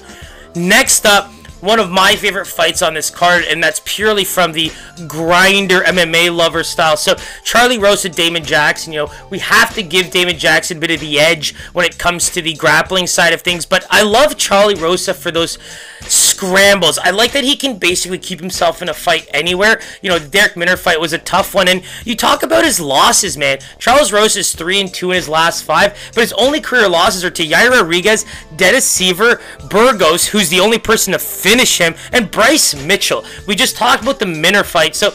next 0.54 1.08
up 1.08 1.32
one 1.62 1.80
of 1.80 1.90
my 1.90 2.16
favorite 2.16 2.46
fights 2.46 2.82
on 2.82 2.94
this 2.94 3.10
card, 3.10 3.44
and 3.44 3.62
that's 3.64 3.82
purely 3.84 4.24
from 4.24 4.54
the 4.54 4.72
grinder 5.08 5.82
MMA 5.82 6.36
lover 6.36 6.64
style. 6.64 6.98
So 6.98 7.16
Charlie 7.44 7.80
Rosa, 7.80 8.10
Damon 8.10 8.44
Jackson, 8.44 8.94
you 8.94 9.06
know, 9.06 9.12
we 9.30 9.40
have 9.40 9.74
to 9.76 9.84
give 9.84 10.12
Damon 10.12 10.38
Jackson 10.38 10.78
a 10.78 10.80
bit 10.80 10.92
of 10.92 11.00
the 11.00 11.20
edge 11.20 11.56
when 11.74 11.86
it 11.86 11.98
comes 11.98 12.30
to 12.32 12.42
the 12.42 12.54
grappling 12.56 13.08
side 13.08 13.34
of 13.34 13.42
things, 13.42 13.66
but 13.66 13.86
I 13.90 14.04
love 14.04 14.38
Charlie 14.38 14.76
Rosa 14.76 15.14
for 15.14 15.32
those 15.32 15.58
scrambles. 16.02 16.98
I 16.98 17.10
like 17.12 17.32
that 17.34 17.44
he 17.44 17.56
can 17.56 17.78
basically 17.78 18.18
keep 18.18 18.40
himself 18.40 18.82
in 18.82 18.90
a 18.90 18.94
fight 18.94 19.28
anywhere. 19.34 19.82
You 20.02 20.10
know, 20.10 20.20
the 20.20 20.30
Darrick 20.30 20.56
Minner 20.56 20.78
fight 20.78 21.00
was 21.00 21.14
a 21.14 21.18
tough 21.18 21.54
one, 21.54 21.68
and 21.68 21.84
you 22.06 22.16
talk 22.16 22.44
about 22.44 22.64
his 22.64 22.80
losses, 22.80 23.38
man. 23.38 23.60
Charles 23.78 24.12
Rosa 24.12 24.40
is 24.40 24.54
3 24.54 24.82
and 24.82 24.94
2 24.94 25.12
in 25.12 25.16
his 25.16 25.30
last 25.30 25.64
five, 25.64 25.98
but 26.14 26.22
his 26.22 26.34
only 26.34 26.62
career 26.62 26.88
losses 26.88 27.24
are 27.24 27.30
to 27.32 27.46
Yair 27.46 27.72
Rodriguez, 27.72 28.26
Dennis 28.56 28.90
Siver, 28.90 29.42
Burgos, 29.70 30.28
who's 30.28 30.50
the 30.50 30.60
only 30.60 30.80
person 30.80 31.14
to 31.14 31.20
finish 31.20 31.78
him, 31.78 31.96
and 32.12 32.32
Bryce 32.32 32.74
Mitchell. 32.76 33.26
We 33.48 33.56
just 33.56 33.76
talked 33.76 34.04
about 34.04 34.20
the 34.20 34.26
Minner 34.26 34.64
fight, 34.64 34.89
so 34.96 35.14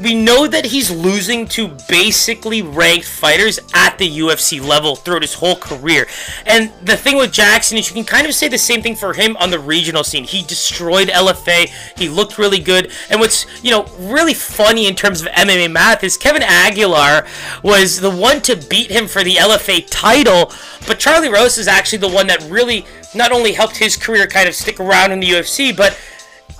we 0.00 0.14
know 0.14 0.46
that 0.46 0.66
he's 0.66 0.90
losing 0.90 1.46
to 1.48 1.68
basically 1.88 2.62
ranked 2.62 3.06
fighters 3.06 3.58
at 3.74 3.98
the 3.98 4.08
UFC 4.18 4.64
level 4.64 4.94
throughout 4.94 5.22
his 5.22 5.34
whole 5.34 5.56
career. 5.56 6.06
And 6.46 6.72
the 6.82 6.96
thing 6.96 7.16
with 7.16 7.32
Jackson 7.32 7.78
is 7.78 7.88
you 7.88 7.94
can 7.94 8.04
kind 8.04 8.26
of 8.26 8.34
say 8.34 8.48
the 8.48 8.58
same 8.58 8.80
thing 8.80 8.94
for 8.94 9.12
him 9.12 9.36
on 9.38 9.50
the 9.50 9.58
regional 9.58 10.04
scene. 10.04 10.24
He 10.24 10.44
destroyed 10.44 11.08
LFA. 11.08 11.68
He 11.98 12.08
looked 12.08 12.38
really 12.38 12.60
good. 12.60 12.92
And 13.10 13.20
what's, 13.20 13.46
you 13.62 13.70
know, 13.70 13.86
really 13.98 14.34
funny 14.34 14.86
in 14.86 14.94
terms 14.94 15.20
of 15.20 15.28
MMA 15.28 15.70
math 15.70 16.04
is 16.04 16.16
Kevin 16.16 16.42
Aguilar 16.42 17.26
was 17.62 18.00
the 18.00 18.10
one 18.10 18.40
to 18.42 18.56
beat 18.56 18.90
him 18.90 19.08
for 19.08 19.24
the 19.24 19.34
LFA 19.34 19.86
title, 19.90 20.52
but 20.86 20.98
Charlie 20.98 21.28
Rose 21.28 21.58
is 21.58 21.66
actually 21.66 21.98
the 21.98 22.08
one 22.08 22.28
that 22.28 22.42
really 22.48 22.86
not 23.14 23.32
only 23.32 23.52
helped 23.52 23.76
his 23.76 23.96
career 23.96 24.26
kind 24.26 24.48
of 24.48 24.54
stick 24.54 24.78
around 24.78 25.12
in 25.12 25.20
the 25.20 25.28
UFC, 25.28 25.76
but 25.76 25.98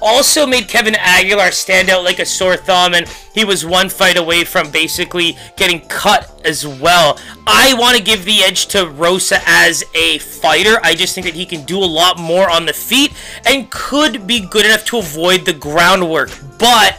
also 0.00 0.46
made 0.46 0.68
Kevin 0.68 0.94
Aguilar 0.94 1.50
stand 1.50 1.90
out 1.90 2.04
like 2.04 2.18
a 2.18 2.26
sore 2.26 2.56
thumb, 2.56 2.94
and 2.94 3.08
he 3.34 3.44
was 3.44 3.64
one 3.64 3.88
fight 3.88 4.16
away 4.16 4.44
from 4.44 4.70
basically 4.70 5.36
getting 5.56 5.80
cut 5.88 6.40
as 6.44 6.66
well. 6.66 7.18
I 7.46 7.74
want 7.74 7.96
to 7.96 8.02
give 8.02 8.24
the 8.24 8.42
edge 8.42 8.66
to 8.68 8.88
Rosa 8.88 9.40
as 9.46 9.84
a 9.94 10.18
fighter. 10.18 10.80
I 10.82 10.94
just 10.94 11.14
think 11.14 11.26
that 11.26 11.34
he 11.34 11.46
can 11.46 11.64
do 11.64 11.78
a 11.78 11.84
lot 11.84 12.18
more 12.18 12.50
on 12.50 12.66
the 12.66 12.72
feet 12.72 13.12
and 13.46 13.70
could 13.70 14.26
be 14.26 14.40
good 14.40 14.66
enough 14.66 14.84
to 14.86 14.98
avoid 14.98 15.44
the 15.44 15.52
groundwork. 15.52 16.30
But 16.58 16.98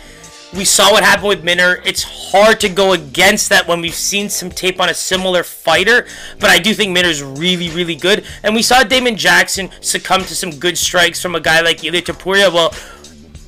we 0.53 0.65
saw 0.65 0.91
what 0.91 1.03
happened 1.03 1.27
with 1.27 1.43
Minner. 1.43 1.81
It's 1.85 2.03
hard 2.03 2.59
to 2.61 2.69
go 2.69 2.93
against 2.93 3.49
that 3.49 3.67
when 3.67 3.81
we've 3.81 3.93
seen 3.93 4.29
some 4.29 4.49
tape 4.49 4.79
on 4.79 4.89
a 4.89 4.93
similar 4.93 5.43
fighter, 5.43 6.07
but 6.39 6.49
I 6.49 6.57
do 6.57 6.73
think 6.73 6.91
Minner's 6.91 7.21
really, 7.21 7.69
really 7.69 7.95
good. 7.95 8.25
And 8.43 8.55
we 8.55 8.63
saw 8.63 8.83
Damon 8.83 9.15
Jackson 9.15 9.69
succumb 9.81 10.21
to 10.21 10.35
some 10.35 10.51
good 10.51 10.77
strikes 10.77 11.21
from 11.21 11.35
a 11.35 11.39
guy 11.39 11.61
like 11.61 11.83
Ilia 11.83 12.01
Topuria. 12.01 12.51
Well, 12.51 12.73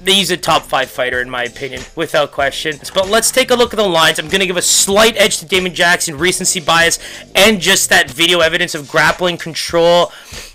he's 0.06 0.32
a 0.32 0.38
top 0.38 0.64
five 0.64 0.90
fighter 0.90 1.22
in 1.22 1.30
my 1.30 1.44
opinion, 1.44 1.82
without 1.96 2.32
question. 2.32 2.80
But 2.94 3.10
let's 3.10 3.32
take 3.32 3.50
a 3.50 3.56
look 3.56 3.74
at 3.74 3.78
the 3.78 3.88
lines. 3.88 4.20
I'm 4.20 4.28
going 4.28 4.42
to 4.42 4.48
give 4.48 4.58
a 4.58 4.62
slight 4.62 5.18
edge 5.18 5.38
to 5.40 5.46
Damon 5.46 5.74
Jackson, 5.74 6.18
recency 6.18 6.60
bias, 6.60 7.00
and 7.34 7.60
just 7.60 7.90
that 7.90 8.12
video 8.12 8.40
evidence 8.40 8.76
of 8.76 8.88
grappling 8.88 9.38
control. 9.38 10.12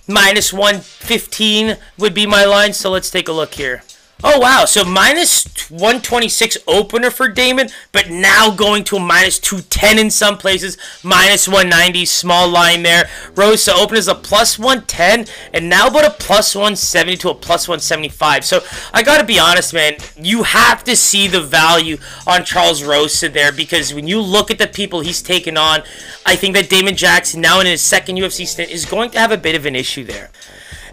Minus 0.07 0.53
115 0.53 1.77
would 1.99 2.15
be 2.15 2.27
my 2.27 2.45
line, 2.45 2.73
so 2.73 2.91
let's 2.91 3.11
take 3.11 3.27
a 3.27 3.33
look 3.33 3.55
here. 3.55 3.83
Oh, 4.25 4.41
wow. 4.41 4.65
So 4.65 4.83
minus 4.83 5.45
126 5.71 6.57
opener 6.67 7.11
for 7.11 7.29
Damon, 7.29 7.69
but 7.93 8.09
now 8.11 8.51
going 8.51 8.83
to 8.85 8.97
a 8.97 9.01
minus 9.01 9.39
210 9.39 9.99
in 9.99 10.11
some 10.11 10.39
places. 10.39 10.79
Minus 11.03 11.47
190, 11.47 12.07
small 12.07 12.49
line 12.49 12.83
there. 12.83 13.11
Rosa 13.35 13.75
open 13.75 13.99
is 13.99 14.09
a 14.09 14.15
plus 14.15 14.59
110, 14.59 15.27
and 15.53 15.69
now 15.69 15.89
about 15.89 16.07
a 16.07 16.11
plus 16.11 16.55
170 16.55 17.17
to 17.19 17.31
a 17.31 17.35
plus 17.35 17.69
175. 17.69 18.45
So 18.45 18.61
I 18.95 19.03
got 19.03 19.19
to 19.19 19.27
be 19.27 19.39
honest, 19.39 19.75
man. 19.75 19.97
You 20.17 20.45
have 20.45 20.83
to 20.85 20.97
see 20.97 21.29
the 21.29 21.43
value 21.43 21.99
on 22.27 22.45
Charles 22.45 22.83
Rosa 22.83 23.29
there 23.29 23.53
because 23.53 23.93
when 23.93 24.07
you 24.07 24.21
look 24.23 24.51
at 24.51 24.59
the 24.59 24.67
people 24.67 25.01
he's 25.01 25.21
taken 25.21 25.59
on, 25.59 25.83
I 26.25 26.37
think 26.37 26.55
that 26.55 26.71
Damon 26.71 26.97
Jackson, 26.97 27.43
now 27.43 27.61
in 27.61 27.67
his 27.67 27.83
second 27.83 28.17
UFC 28.17 28.47
stint, 28.47 28.71
is 28.71 28.87
going 28.87 29.11
to 29.11 29.19
have 29.19 29.31
a 29.31 29.37
bit 29.37 29.55
of 29.55 29.67
an 29.67 29.77
issue 29.77 30.05
there. 30.05 30.31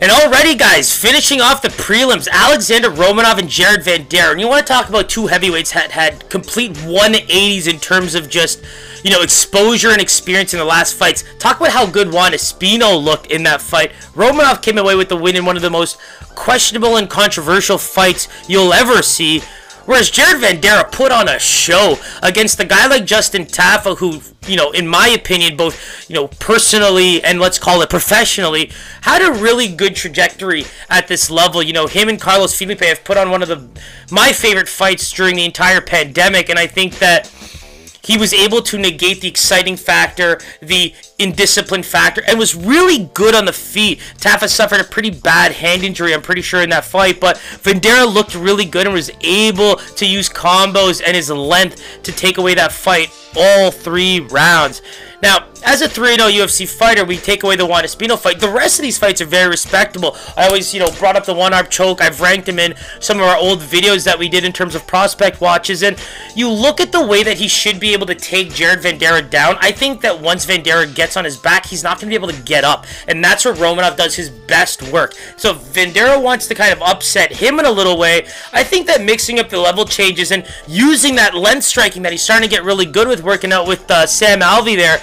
And 0.01 0.11
already, 0.11 0.55
guys, 0.55 0.93
finishing 0.93 1.39
off 1.39 1.61
the 1.61 1.69
prelims, 1.69 2.27
Alexander 2.29 2.89
Romanov 2.89 3.37
and 3.37 3.49
Jared 3.49 3.81
Vanderaa. 3.81 4.31
And 4.31 4.41
you 4.41 4.47
want 4.47 4.65
to 4.65 4.73
talk 4.73 4.89
about 4.89 5.09
two 5.09 5.27
heavyweights 5.27 5.71
that 5.73 5.91
had 5.91 6.29
complete 6.29 6.73
180s 6.73 7.67
in 7.67 7.79
terms 7.79 8.15
of 8.15 8.29
just, 8.29 8.63
you 9.03 9.11
know, 9.11 9.21
exposure 9.21 9.89
and 9.89 10.01
experience 10.01 10.53
in 10.53 10.59
the 10.59 10.65
last 10.65 10.95
fights. 10.95 11.23
Talk 11.39 11.57
about 11.57 11.71
how 11.71 11.85
good 11.85 12.11
Juan 12.11 12.33
Espino 12.33 13.01
looked 13.01 13.27
in 13.27 13.43
that 13.43 13.61
fight. 13.61 13.91
Romanov 14.13 14.61
came 14.61 14.77
away 14.77 14.95
with 14.95 15.09
the 15.09 15.17
win 15.17 15.35
in 15.35 15.45
one 15.45 15.55
of 15.55 15.61
the 15.61 15.69
most 15.69 15.99
questionable 16.35 16.97
and 16.97 17.09
controversial 17.09 17.77
fights 17.77 18.27
you'll 18.47 18.73
ever 18.73 19.01
see. 19.01 19.41
Whereas 19.85 20.09
Jared 20.09 20.41
Vanderaa 20.41 20.91
put 20.91 21.11
on 21.11 21.27
a 21.27 21.37
show 21.39 21.97
against 22.21 22.59
a 22.59 22.65
guy 22.65 22.87
like 22.87 23.05
Justin 23.05 23.45
Tafa, 23.45 23.97
who, 23.97 24.21
you 24.47 24.55
know, 24.55 24.71
in 24.71 24.87
my 24.87 25.09
opinion, 25.09 25.57
both, 25.57 26.09
you 26.09 26.15
know, 26.15 26.27
personally 26.27 27.23
and 27.23 27.39
let's 27.39 27.59
call 27.59 27.81
it 27.81 27.89
professionally, 27.89 28.71
had 29.01 29.21
a 29.21 29.39
really 29.41 29.67
good 29.67 29.95
trajectory 29.95 30.65
at 30.89 31.07
this 31.07 31.29
level. 31.29 31.61
You 31.61 31.73
know, 31.73 31.87
him 31.87 32.07
and 32.07 32.19
Carlos 32.19 32.57
Felipe 32.57 32.81
have 32.81 33.03
put 33.03 33.17
on 33.17 33.29
one 33.29 33.41
of 33.41 33.49
the 33.49 33.67
my 34.09 34.31
favorite 34.31 34.69
fights 34.69 35.11
during 35.11 35.35
the 35.35 35.45
entire 35.45 35.81
pandemic, 35.81 36.49
and 36.49 36.57
I 36.57 36.67
think 36.67 36.99
that 36.99 37.29
he 38.03 38.17
was 38.17 38.33
able 38.33 38.61
to 38.61 38.77
negate 38.77 39.21
the 39.21 39.27
exciting 39.29 39.77
factor, 39.77 40.39
the 40.61 40.93
indiscipline 41.19 41.83
factor, 41.83 42.23
and 42.27 42.39
was 42.39 42.55
really 42.55 43.09
good 43.13 43.35
on 43.35 43.45
the 43.45 43.53
feet. 43.53 43.99
Tafa 44.17 44.49
suffered 44.49 44.81
a 44.81 44.83
pretty 44.83 45.09
bad 45.09 45.51
hand 45.51 45.83
injury, 45.83 46.13
I'm 46.13 46.21
pretty 46.21 46.41
sure, 46.41 46.61
in 46.61 46.69
that 46.69 46.85
fight, 46.85 47.19
but 47.19 47.37
Vanderaa 47.37 48.11
looked 48.11 48.35
really 48.35 48.65
good 48.65 48.85
and 48.85 48.93
was 48.93 49.11
able 49.21 49.75
to 49.75 50.05
use 50.05 50.29
combos 50.29 51.01
and 51.05 51.15
his 51.15 51.29
length 51.29 51.81
to 52.03 52.11
take 52.11 52.37
away 52.37 52.55
that 52.55 52.71
fight 52.71 53.11
all 53.35 53.71
three 53.71 54.19
rounds. 54.19 54.81
Now, 55.21 55.47
as 55.65 55.81
a 55.81 55.87
3-0 55.87 56.17
UFC 56.17 56.67
fighter, 56.67 57.05
we 57.05 57.15
take 57.15 57.43
away 57.43 57.55
the 57.55 57.65
Juan 57.65 57.85
Espino 57.85 58.19
fight. 58.19 58.41
The 58.41 58.49
rest 58.49 58.79
of 58.79 58.83
these 58.83 58.97
fights 58.97 59.21
are 59.21 59.25
very 59.25 59.47
respectable. 59.47 60.17
I 60.35 60.47
always, 60.47 60.73
you 60.73 60.81
know, 60.81 60.91
brought 60.99 61.15
up 61.15 61.25
the 61.25 61.33
one-arm 61.33 61.67
choke. 61.69 62.01
I've 62.01 62.19
ranked 62.19 62.49
him 62.49 62.59
in 62.59 62.75
some 62.99 63.19
of 63.19 63.23
our 63.23 63.37
old 63.37 63.59
videos 63.59 64.03
that 64.03 64.19
we 64.19 64.27
did 64.27 64.43
in 64.43 64.51
terms 64.51 64.75
of 64.75 64.85
prospect 64.85 65.39
watches. 65.39 65.81
And 65.81 65.97
you 66.35 66.49
look 66.49 66.81
at 66.81 66.91
the 66.91 67.05
way 67.05 67.23
that 67.23 67.37
he 67.37 67.47
should 67.47 67.79
be 67.79 67.93
able 67.93 68.05
to 68.07 68.15
take 68.15 68.53
Jared 68.53 68.79
Vanderaa 68.79 69.29
down. 69.29 69.55
I 69.61 69.71
think 69.71 70.01
that 70.01 70.19
once 70.19 70.45
Vanderaa 70.45 70.93
gets 70.93 71.02
on 71.17 71.25
his 71.25 71.37
back, 71.37 71.65
he's 71.65 71.83
not 71.83 71.99
going 71.99 72.09
to 72.11 72.17
be 72.17 72.23
able 72.23 72.33
to 72.33 72.41
get 72.43 72.63
up. 72.63 72.85
And 73.07 73.23
that's 73.23 73.45
where 73.45 73.53
Romanov 73.53 73.97
does 73.97 74.15
his 74.15 74.29
best 74.29 74.81
work. 74.91 75.13
So 75.37 75.51
if 75.51 75.57
Vanderaa 75.57 76.21
wants 76.21 76.47
to 76.47 76.55
kind 76.55 76.73
of 76.73 76.81
upset 76.81 77.31
him 77.31 77.59
in 77.59 77.65
a 77.65 77.71
little 77.71 77.97
way, 77.97 78.27
I 78.51 78.63
think 78.63 78.87
that 78.87 79.03
mixing 79.03 79.39
up 79.39 79.49
the 79.49 79.59
level 79.59 79.85
changes 79.85 80.31
and 80.31 80.47
using 80.67 81.15
that 81.15 81.35
length 81.35 81.63
striking 81.65 82.01
that 82.03 82.11
he's 82.11 82.21
starting 82.21 82.47
to 82.47 82.53
get 82.53 82.63
really 82.63 82.85
good 82.85 83.07
with 83.07 83.23
working 83.23 83.51
out 83.51 83.67
with 83.67 83.89
uh, 83.91 84.05
Sam 84.05 84.39
Alvey 84.41 84.75
there 84.75 85.01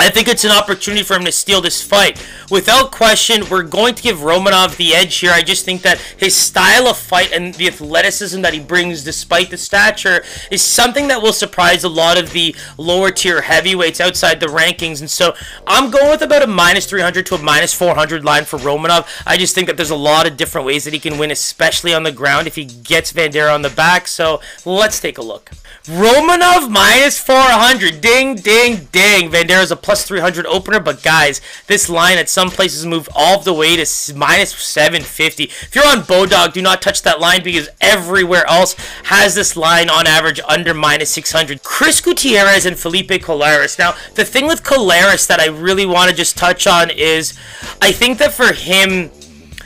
I 0.00 0.08
think 0.08 0.28
it's 0.28 0.44
an 0.44 0.50
opportunity 0.50 1.02
for 1.02 1.14
him 1.14 1.26
to 1.26 1.30
steal 1.30 1.60
this 1.60 1.82
fight. 1.82 2.26
Without 2.50 2.90
question, 2.90 3.46
we're 3.50 3.62
going 3.62 3.94
to 3.94 4.02
give 4.02 4.20
Romanov 4.20 4.78
the 4.78 4.94
edge 4.94 5.14
here. 5.18 5.30
I 5.30 5.42
just 5.42 5.66
think 5.66 5.82
that 5.82 5.98
his 6.16 6.34
style 6.34 6.86
of 6.88 6.96
fight 6.96 7.32
and 7.32 7.52
the 7.52 7.66
athleticism 7.66 8.40
that 8.40 8.54
he 8.54 8.60
brings 8.60 9.04
despite 9.04 9.50
the 9.50 9.58
stature 9.58 10.24
is 10.50 10.62
something 10.62 11.08
that 11.08 11.20
will 11.20 11.34
surprise 11.34 11.84
a 11.84 11.90
lot 11.90 12.16
of 12.18 12.32
the 12.32 12.56
lower 12.78 13.10
tier 13.10 13.42
heavyweights 13.42 14.00
outside 14.00 14.40
the 14.40 14.46
rankings. 14.46 15.00
And 15.00 15.10
so 15.10 15.34
I'm 15.66 15.90
going 15.90 16.08
with 16.08 16.22
about 16.22 16.44
a 16.44 16.46
minus 16.46 16.86
300 16.86 17.26
to 17.26 17.34
a 17.34 17.42
minus 17.42 17.74
400 17.74 18.24
line 18.24 18.46
for 18.46 18.58
Romanov. 18.58 19.06
I 19.26 19.36
just 19.36 19.54
think 19.54 19.66
that 19.66 19.76
there's 19.76 19.90
a 19.90 19.96
lot 19.96 20.26
of 20.26 20.38
different 20.38 20.66
ways 20.66 20.84
that 20.84 20.94
he 20.94 20.98
can 20.98 21.18
win, 21.18 21.30
especially 21.30 21.92
on 21.92 22.04
the 22.04 22.12
ground 22.12 22.46
if 22.46 22.54
he 22.54 22.64
gets 22.64 23.12
Vanderaa 23.12 23.54
on 23.54 23.60
the 23.60 23.68
back. 23.68 24.08
So 24.08 24.40
let's 24.64 24.98
take 24.98 25.18
a 25.18 25.22
look. 25.22 25.50
Romanov 25.84 26.70
minus 26.70 27.18
400. 27.18 28.00
Ding, 28.00 28.34
ding, 28.36 28.88
ding. 28.92 29.30
Vanderaa's 29.30 29.70
a 29.70 29.76
plus 29.90 30.04
300 30.04 30.46
opener, 30.46 30.78
but 30.78 31.02
guys, 31.02 31.40
this 31.66 31.88
line 31.88 32.16
at 32.16 32.28
some 32.28 32.48
places 32.48 32.86
moved 32.86 33.08
all 33.12 33.40
the 33.40 33.52
way 33.52 33.74
to 33.74 34.14
minus 34.14 34.54
750. 34.54 35.42
If 35.42 35.74
you're 35.74 35.84
on 35.84 36.02
Bodog, 36.02 36.52
do 36.52 36.62
not 36.62 36.80
touch 36.80 37.02
that 37.02 37.18
line 37.18 37.42
because 37.42 37.68
everywhere 37.80 38.46
else 38.46 38.76
has 39.06 39.34
this 39.34 39.56
line 39.56 39.90
on 39.90 40.06
average 40.06 40.38
under 40.46 40.74
minus 40.74 41.10
600. 41.10 41.64
Chris 41.64 42.00
Gutierrez 42.00 42.66
and 42.66 42.78
Felipe 42.78 43.08
Colares. 43.08 43.80
Now, 43.80 43.96
the 44.14 44.24
thing 44.24 44.46
with 44.46 44.62
Colares 44.62 45.26
that 45.26 45.40
I 45.40 45.46
really 45.46 45.86
want 45.86 46.08
to 46.08 46.14
just 46.14 46.38
touch 46.38 46.68
on 46.68 46.90
is 46.90 47.36
I 47.82 47.90
think 47.90 48.18
that 48.18 48.32
for 48.32 48.52
him 48.52 49.10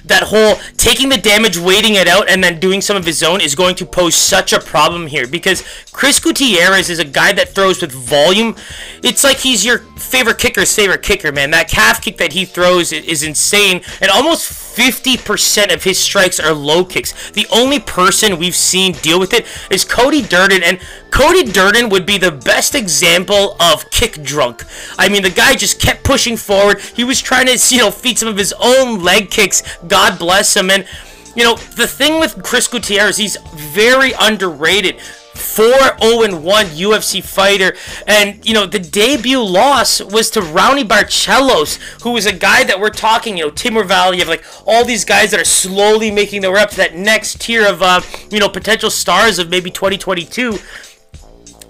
that 0.04 0.24
whole 0.24 0.56
taking 0.76 1.08
the 1.08 1.16
damage, 1.16 1.58
waiting 1.58 1.94
it 1.94 2.08
out, 2.08 2.28
and 2.28 2.42
then 2.42 2.60
doing 2.60 2.80
some 2.80 2.96
of 2.96 3.04
his 3.04 3.22
own 3.22 3.40
is 3.40 3.54
going 3.54 3.74
to 3.76 3.86
pose 3.86 4.14
such 4.14 4.52
a 4.52 4.60
problem 4.60 5.06
here 5.06 5.26
because 5.26 5.64
Chris 5.92 6.20
Gutierrez 6.20 6.90
is 6.90 6.98
a 6.98 7.04
guy 7.04 7.32
that 7.32 7.54
throws 7.54 7.80
with 7.80 7.92
volume. 7.92 8.56
It's 9.02 9.24
like 9.24 9.38
he's 9.38 9.64
your 9.64 9.78
favorite 9.78 10.38
kicker's 10.38 10.74
favorite 10.74 11.02
kicker, 11.02 11.32
man. 11.32 11.50
That 11.50 11.68
calf 11.68 12.02
kick 12.02 12.18
that 12.18 12.32
he 12.32 12.44
throws 12.44 12.92
is 12.92 13.22
insane, 13.22 13.82
and 14.00 14.10
almost 14.10 14.50
50% 14.76 15.72
of 15.72 15.84
his 15.84 15.98
strikes 15.98 16.40
are 16.40 16.52
low 16.52 16.84
kicks. 16.84 17.30
The 17.30 17.46
only 17.52 17.78
person 17.78 18.38
we've 18.38 18.56
seen 18.56 18.92
deal 18.92 19.20
with 19.20 19.32
it 19.32 19.46
is 19.70 19.84
Cody 19.84 20.20
Durden, 20.20 20.62
and 20.62 20.80
Cody 21.10 21.44
Durden 21.44 21.90
would 21.90 22.04
be 22.04 22.18
the 22.18 22.32
best 22.32 22.74
example 22.74 23.56
of 23.60 23.88
kick 23.90 24.22
drunk. 24.24 24.64
I 24.98 25.08
mean, 25.08 25.22
the 25.22 25.30
guy 25.30 25.54
just 25.54 25.80
kept 25.80 26.02
pushing 26.02 26.36
forward. 26.36 26.80
He 26.80 27.04
was 27.04 27.20
trying 27.22 27.46
to, 27.46 27.74
you 27.74 27.80
know, 27.80 27.92
feed 27.92 28.18
some 28.18 28.28
of 28.28 28.36
his 28.36 28.52
own 28.60 29.00
leg 29.00 29.30
kicks. 29.30 29.62
God 29.94 30.18
bless 30.18 30.56
him. 30.56 30.70
And, 30.70 30.88
you 31.36 31.44
know, 31.44 31.54
the 31.54 31.86
thing 31.86 32.18
with 32.18 32.42
Chris 32.42 32.66
Gutierrez, 32.66 33.16
he's 33.16 33.36
very 33.54 34.10
underrated. 34.20 34.96
4-0-1 34.96 36.40
UFC 36.40 37.22
fighter. 37.22 37.76
And, 38.08 38.44
you 38.44 38.54
know, 38.54 38.66
the 38.66 38.80
debut 38.80 39.40
loss 39.40 40.00
was 40.00 40.30
to 40.30 40.40
Raoni 40.40 40.82
Barcelos, 40.82 41.76
who 42.02 42.10
was 42.10 42.26
a 42.26 42.32
guy 42.32 42.64
that 42.64 42.80
we're 42.80 42.90
talking, 42.90 43.38
you 43.38 43.44
know, 43.44 43.50
Timur 43.52 43.84
Valiev, 43.84 44.14
you 44.14 44.18
have 44.18 44.28
like 44.28 44.44
all 44.66 44.84
these 44.84 45.04
guys 45.04 45.30
that 45.30 45.38
are 45.38 45.44
slowly 45.44 46.10
making 46.10 46.40
their 46.40 46.50
way 46.50 46.60
up 46.60 46.70
to 46.70 46.76
that 46.78 46.96
next 46.96 47.40
tier 47.40 47.64
of, 47.64 47.80
uh, 47.80 48.00
you 48.32 48.40
know, 48.40 48.48
potential 48.48 48.90
stars 48.90 49.38
of 49.38 49.48
maybe 49.48 49.70
2022. 49.70 50.58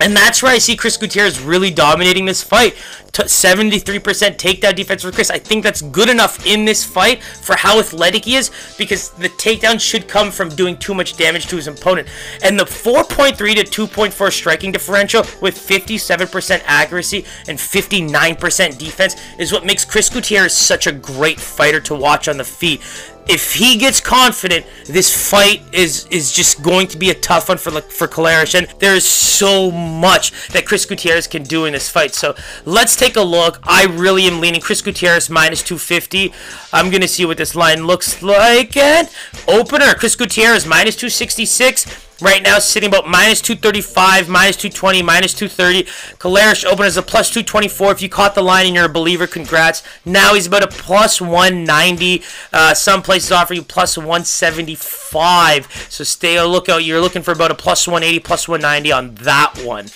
And 0.00 0.14
that's 0.14 0.42
where 0.42 0.52
I 0.52 0.58
see 0.58 0.76
Chris 0.76 0.96
Gutierrez 0.96 1.40
really 1.40 1.70
dominating 1.70 2.24
this 2.24 2.42
fight. 2.42 2.74
73% 3.22 4.02
takedown 4.36 4.74
defense 4.74 5.02
for 5.02 5.12
Chris. 5.12 5.30
I 5.30 5.38
think 5.38 5.62
that's 5.62 5.82
good 5.82 6.08
enough 6.08 6.44
in 6.46 6.64
this 6.64 6.84
fight 6.84 7.22
for 7.22 7.54
how 7.56 7.78
athletic 7.78 8.24
he 8.24 8.34
is 8.34 8.50
because 8.76 9.10
the 9.10 9.28
takedown 9.28 9.80
should 9.80 10.08
come 10.08 10.30
from 10.30 10.48
doing 10.48 10.76
too 10.76 10.94
much 10.94 11.16
damage 11.16 11.46
to 11.46 11.56
his 11.56 11.68
opponent. 11.68 12.08
And 12.42 12.58
the 12.58 12.64
4.3 12.64 13.36
to 13.36 13.86
2.4 13.86 14.32
striking 14.32 14.72
differential 14.72 15.22
with 15.40 15.56
57% 15.56 16.62
accuracy 16.66 17.24
and 17.46 17.56
59% 17.56 18.78
defense 18.78 19.16
is 19.38 19.52
what 19.52 19.64
makes 19.64 19.84
Chris 19.84 20.10
Gutierrez 20.10 20.52
such 20.52 20.86
a 20.86 20.92
great 20.92 21.38
fighter 21.38 21.80
to 21.82 21.94
watch 21.94 22.26
on 22.28 22.36
the 22.36 22.44
feet 22.44 22.82
if 23.28 23.54
he 23.54 23.76
gets 23.76 24.00
confident, 24.00 24.66
this 24.86 25.30
fight 25.30 25.62
is 25.72 26.06
is 26.10 26.32
just 26.32 26.62
going 26.62 26.86
to 26.88 26.98
be 26.98 27.10
a 27.10 27.14
tough 27.14 27.48
one 27.48 27.58
for 27.58 27.70
for 27.80 28.06
Colares, 28.06 28.54
and 28.54 28.68
there 28.78 28.94
is 28.94 29.04
so 29.04 29.70
much 29.70 30.48
that 30.48 30.66
Chris 30.66 30.84
Gutierrez 30.84 31.26
can 31.26 31.42
do 31.42 31.64
in 31.64 31.72
this 31.72 31.88
fight. 31.88 32.14
So 32.14 32.34
let's 32.64 32.96
take 32.96 33.16
a 33.16 33.22
look. 33.22 33.60
I 33.64 33.86
really 33.86 34.24
am 34.24 34.40
leaning 34.40 34.60
Chris 34.60 34.82
Gutierrez 34.82 35.30
minus 35.30 35.62
250. 35.62 36.32
I'm 36.72 36.90
gonna 36.90 37.08
see 37.08 37.24
what 37.24 37.38
this 37.38 37.54
line 37.54 37.86
looks 37.86 38.22
like. 38.22 38.76
And 38.76 39.08
opener, 39.48 39.94
Chris 39.94 40.16
Gutierrez 40.16 40.66
minus 40.66 40.96
266. 40.96 42.03
Right 42.20 42.42
now, 42.42 42.60
sitting 42.60 42.88
about 42.88 43.08
minus 43.08 43.40
235, 43.40 44.28
minus 44.28 44.56
220, 44.56 45.02
minus 45.02 45.34
230. 45.34 45.82
Colares 46.18 46.64
open 46.64 46.86
as 46.86 46.96
a 46.96 47.02
plus 47.02 47.28
224. 47.30 47.90
If 47.90 48.02
you 48.02 48.08
caught 48.08 48.36
the 48.36 48.42
line 48.42 48.66
and 48.66 48.74
you're 48.74 48.84
a 48.84 48.88
believer, 48.88 49.26
congrats. 49.26 49.82
Now 50.04 50.34
he's 50.34 50.46
about 50.46 50.62
a 50.62 50.68
plus 50.68 51.20
190. 51.20 52.22
Uh, 52.52 52.72
some 52.72 53.02
places 53.02 53.32
offer 53.32 53.54
you 53.54 53.62
plus 53.62 53.98
175. 53.98 55.88
So 55.90 56.04
stay 56.04 56.36
a 56.36 56.46
lookout. 56.46 56.84
You're 56.84 57.00
looking 57.00 57.22
for 57.22 57.32
about 57.32 57.50
a 57.50 57.56
plus 57.56 57.88
180, 57.88 58.20
plus 58.20 58.46
190 58.46 58.92
on 58.92 59.14
that 59.16 59.58
one. 59.64 59.88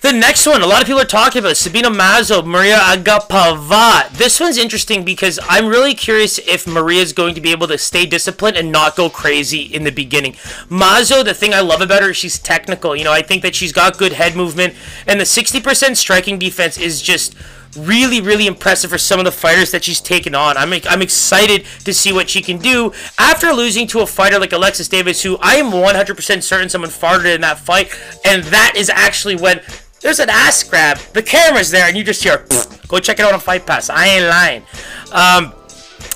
The 0.00 0.12
next 0.12 0.46
one, 0.46 0.62
a 0.62 0.66
lot 0.66 0.80
of 0.80 0.86
people 0.86 1.00
are 1.00 1.04
talking 1.04 1.40
about 1.40 1.56
Sabina 1.56 1.90
Mazo, 1.90 2.46
Maria 2.46 2.78
Agapova. 2.78 4.08
This 4.10 4.38
one's 4.38 4.56
interesting 4.56 5.04
because 5.04 5.40
I'm 5.42 5.66
really 5.66 5.92
curious 5.92 6.38
if 6.38 6.68
Maria 6.68 7.02
is 7.02 7.12
going 7.12 7.34
to 7.34 7.40
be 7.40 7.50
able 7.50 7.66
to 7.66 7.78
stay 7.78 8.06
disciplined 8.06 8.56
and 8.56 8.70
not 8.70 8.94
go 8.94 9.10
crazy 9.10 9.62
in 9.62 9.82
the 9.82 9.90
beginning. 9.90 10.34
Mazo, 10.70 11.24
the 11.24 11.34
thing 11.34 11.52
I 11.52 11.62
love 11.62 11.80
about 11.80 12.04
her, 12.04 12.14
she's 12.14 12.38
technical. 12.38 12.94
You 12.94 13.02
know, 13.02 13.12
I 13.12 13.22
think 13.22 13.42
that 13.42 13.56
she's 13.56 13.72
got 13.72 13.98
good 13.98 14.12
head 14.12 14.36
movement, 14.36 14.74
and 15.08 15.18
the 15.18 15.24
60% 15.24 15.96
striking 15.96 16.38
defense 16.38 16.78
is 16.78 17.02
just 17.02 17.34
really, 17.76 18.20
really 18.20 18.46
impressive 18.46 18.90
for 18.90 18.98
some 18.98 19.18
of 19.18 19.24
the 19.24 19.32
fighters 19.32 19.72
that 19.72 19.82
she's 19.82 20.00
taken 20.00 20.32
on. 20.32 20.56
I'm, 20.56 20.72
I'm 20.88 21.02
excited 21.02 21.66
to 21.84 21.92
see 21.92 22.12
what 22.12 22.30
she 22.30 22.40
can 22.40 22.58
do 22.58 22.92
after 23.18 23.52
losing 23.52 23.88
to 23.88 24.00
a 24.00 24.06
fighter 24.06 24.38
like 24.38 24.52
Alexis 24.52 24.88
Davis, 24.88 25.22
who 25.22 25.38
I 25.38 25.56
am 25.56 25.72
100% 25.72 26.42
certain 26.44 26.68
someone 26.68 26.90
farted 26.90 27.34
in 27.34 27.40
that 27.40 27.58
fight, 27.58 27.92
and 28.24 28.44
that 28.44 28.74
is 28.76 28.88
actually 28.88 29.34
when 29.34 29.60
there's 30.00 30.20
an 30.20 30.30
ass 30.30 30.62
grab. 30.62 30.98
The 31.12 31.22
camera's 31.22 31.70
there, 31.70 31.86
and 31.86 31.96
you 31.96 32.04
just 32.04 32.22
hear, 32.22 32.46
go 32.86 32.98
check 32.98 33.18
it 33.18 33.24
out 33.24 33.32
on 33.32 33.40
Fight 33.40 33.66
Pass. 33.66 33.90
I 33.90 34.06
ain't 34.06 34.26
lying. 34.26 34.62
Um, 35.12 35.52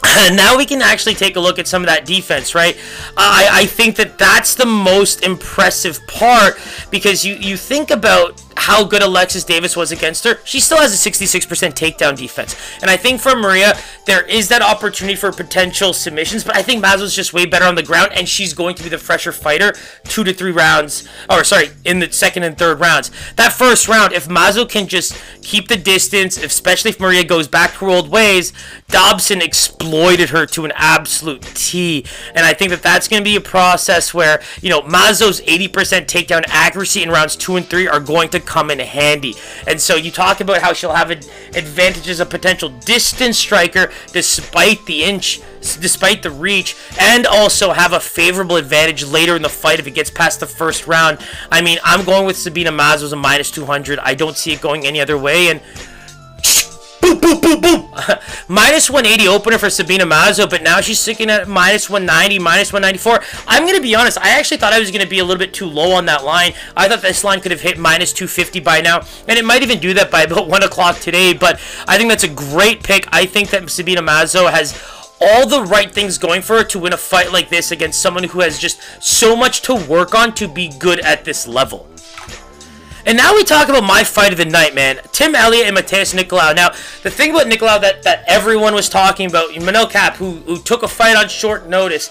now 0.34 0.56
we 0.56 0.66
can 0.66 0.82
actually 0.82 1.14
take 1.14 1.36
a 1.36 1.40
look 1.40 1.58
at 1.58 1.66
some 1.66 1.82
of 1.82 1.88
that 1.88 2.04
defense, 2.04 2.54
right? 2.54 2.76
I, 3.16 3.48
I 3.50 3.66
think 3.66 3.96
that 3.96 4.18
that's 4.18 4.54
the 4.54 4.66
most 4.66 5.24
impressive 5.24 5.98
part 6.06 6.58
because 6.90 7.24
you, 7.24 7.34
you 7.34 7.56
think 7.56 7.90
about 7.90 8.42
how 8.62 8.84
good 8.84 9.02
Alexis 9.02 9.42
Davis 9.42 9.76
was 9.76 9.90
against 9.90 10.22
her, 10.22 10.38
she 10.44 10.60
still 10.60 10.78
has 10.78 10.92
a 10.94 11.10
66% 11.10 11.46
takedown 11.74 12.16
defense. 12.16 12.54
And 12.80 12.88
I 12.88 12.96
think 12.96 13.20
for 13.20 13.34
Maria, 13.34 13.76
there 14.06 14.24
is 14.24 14.46
that 14.48 14.62
opportunity 14.62 15.16
for 15.16 15.32
potential 15.32 15.92
submissions, 15.92 16.44
but 16.44 16.54
I 16.54 16.62
think 16.62 16.84
Mazo's 16.84 17.12
just 17.14 17.32
way 17.32 17.44
better 17.44 17.64
on 17.64 17.74
the 17.74 17.82
ground, 17.82 18.12
and 18.14 18.28
she's 18.28 18.54
going 18.54 18.76
to 18.76 18.84
be 18.84 18.88
the 18.88 18.98
fresher 18.98 19.32
fighter 19.32 19.72
two 20.04 20.22
to 20.22 20.32
three 20.32 20.52
rounds, 20.52 21.08
or 21.28 21.42
sorry, 21.42 21.70
in 21.84 21.98
the 21.98 22.12
second 22.12 22.44
and 22.44 22.56
third 22.56 22.78
rounds. 22.78 23.10
That 23.34 23.52
first 23.52 23.88
round, 23.88 24.12
if 24.12 24.28
Mazo 24.28 24.68
can 24.68 24.86
just 24.86 25.20
keep 25.42 25.66
the 25.66 25.76
distance, 25.76 26.36
especially 26.36 26.90
if 26.90 27.00
Maria 27.00 27.24
goes 27.24 27.48
back 27.48 27.72
to 27.72 27.78
her 27.86 27.88
old 27.88 28.10
ways, 28.10 28.52
Dobson 28.86 29.42
exploited 29.42 30.28
her 30.28 30.46
to 30.46 30.64
an 30.64 30.72
absolute 30.76 31.42
T. 31.42 32.06
And 32.32 32.46
I 32.46 32.54
think 32.54 32.70
that 32.70 32.82
that's 32.82 33.08
going 33.08 33.22
to 33.22 33.28
be 33.28 33.34
a 33.34 33.40
process 33.40 34.14
where, 34.14 34.40
you 34.60 34.70
know, 34.70 34.82
Mazo's 34.82 35.40
80% 35.40 36.06
takedown 36.06 36.44
accuracy 36.46 37.02
in 37.02 37.10
rounds 37.10 37.34
two 37.34 37.56
and 37.56 37.66
three 37.66 37.88
are 37.88 37.98
going 37.98 38.28
to 38.30 38.40
come 38.52 38.70
in 38.70 38.78
handy. 38.78 39.34
And 39.66 39.80
so 39.80 39.96
you 39.96 40.10
talk 40.10 40.40
about 40.40 40.60
how 40.60 40.74
she'll 40.74 40.92
have 40.92 41.10
advantages 41.10 42.20
of 42.20 42.28
potential 42.28 42.68
distance 42.68 43.38
striker 43.38 43.90
despite 44.12 44.84
the 44.84 45.04
inch, 45.04 45.40
despite 45.60 46.22
the 46.22 46.30
reach, 46.30 46.76
and 47.00 47.26
also 47.26 47.72
have 47.72 47.94
a 47.94 48.00
favorable 48.00 48.56
advantage 48.56 49.04
later 49.04 49.34
in 49.36 49.40
the 49.40 49.48
fight 49.48 49.80
if 49.80 49.86
it 49.86 49.92
gets 49.92 50.10
past 50.10 50.40
the 50.40 50.46
first 50.46 50.86
round. 50.86 51.18
I 51.50 51.62
mean, 51.62 51.78
I'm 51.82 52.04
going 52.04 52.26
with 52.26 52.36
Sabina 52.36 52.70
Mazo 52.70 53.04
as 53.04 53.12
a 53.14 53.16
minus 53.16 53.50
200. 53.50 53.98
I 54.00 54.14
don't 54.14 54.36
see 54.36 54.52
it 54.52 54.60
going 54.60 54.86
any 54.86 55.00
other 55.00 55.16
way. 55.16 55.48
And 55.48 55.62
boom, 57.22 57.40
boom, 57.40 57.60
boom, 57.60 57.88
minus 58.48 58.90
180 58.90 59.28
opener 59.28 59.56
for 59.56 59.70
Sabina 59.70 60.04
Mazo, 60.04 60.50
but 60.50 60.62
now 60.62 60.80
she's 60.80 60.98
sticking 60.98 61.30
at 61.30 61.48
minus 61.48 61.88
190, 61.88 62.38
minus 62.38 62.72
194. 62.72 63.22
I'm 63.46 63.62
going 63.62 63.76
to 63.76 63.80
be 63.82 63.94
honest, 63.94 64.18
I 64.18 64.30
actually 64.30 64.58
thought 64.58 64.72
I 64.72 64.80
was 64.80 64.90
going 64.90 65.02
to 65.02 65.08
be 65.08 65.20
a 65.20 65.24
little 65.24 65.38
bit 65.38 65.54
too 65.54 65.66
low 65.66 65.92
on 65.92 66.06
that 66.06 66.24
line. 66.24 66.52
I 66.76 66.88
thought 66.88 67.00
this 67.00 67.24
line 67.24 67.40
could 67.40 67.52
have 67.52 67.60
hit 67.60 67.78
minus 67.78 68.12
250 68.12 68.60
by 68.60 68.80
now, 68.80 69.02
and 69.28 69.38
it 69.38 69.44
might 69.44 69.62
even 69.62 69.78
do 69.78 69.94
that 69.94 70.10
by 70.10 70.22
about 70.24 70.48
1 70.48 70.62
o'clock 70.64 70.98
today, 70.98 71.32
but 71.32 71.60
I 71.86 71.96
think 71.96 72.10
that's 72.10 72.24
a 72.24 72.28
great 72.28 72.82
pick. 72.82 73.06
I 73.12 73.24
think 73.24 73.50
that 73.50 73.70
Sabina 73.70 74.02
Mazo 74.02 74.50
has 74.50 74.72
all 75.20 75.46
the 75.46 75.62
right 75.62 75.92
things 75.92 76.18
going 76.18 76.42
for 76.42 76.58
her 76.58 76.64
to 76.64 76.80
win 76.80 76.92
a 76.92 76.96
fight 76.96 77.32
like 77.32 77.48
this 77.48 77.70
against 77.70 78.02
someone 78.02 78.24
who 78.24 78.40
has 78.40 78.58
just 78.58 78.80
so 79.00 79.36
much 79.36 79.62
to 79.62 79.74
work 79.74 80.14
on 80.14 80.34
to 80.34 80.48
be 80.48 80.68
good 80.68 80.98
at 81.00 81.24
this 81.24 81.46
level. 81.46 81.88
And 83.04 83.16
now 83.16 83.34
we 83.34 83.42
talk 83.42 83.68
about 83.68 83.84
my 83.84 84.04
fight 84.04 84.32
of 84.32 84.38
the 84.38 84.44
night, 84.44 84.74
man. 84.74 85.00
Tim 85.10 85.34
Elliott 85.34 85.66
and 85.66 85.76
Matheus 85.76 86.14
Nicolau. 86.14 86.54
Now, 86.54 86.70
the 87.02 87.10
thing 87.10 87.30
about 87.30 87.46
Nicolau 87.46 87.80
that, 87.80 88.02
that 88.04 88.24
everyone 88.28 88.74
was 88.74 88.88
talking 88.88 89.28
about, 89.28 89.50
Manel 89.50 89.90
Kape, 89.90 90.14
who, 90.14 90.32
who 90.46 90.58
took 90.62 90.82
a 90.82 90.88
fight 90.88 91.16
on 91.16 91.28
short 91.28 91.68
notice, 91.68 92.10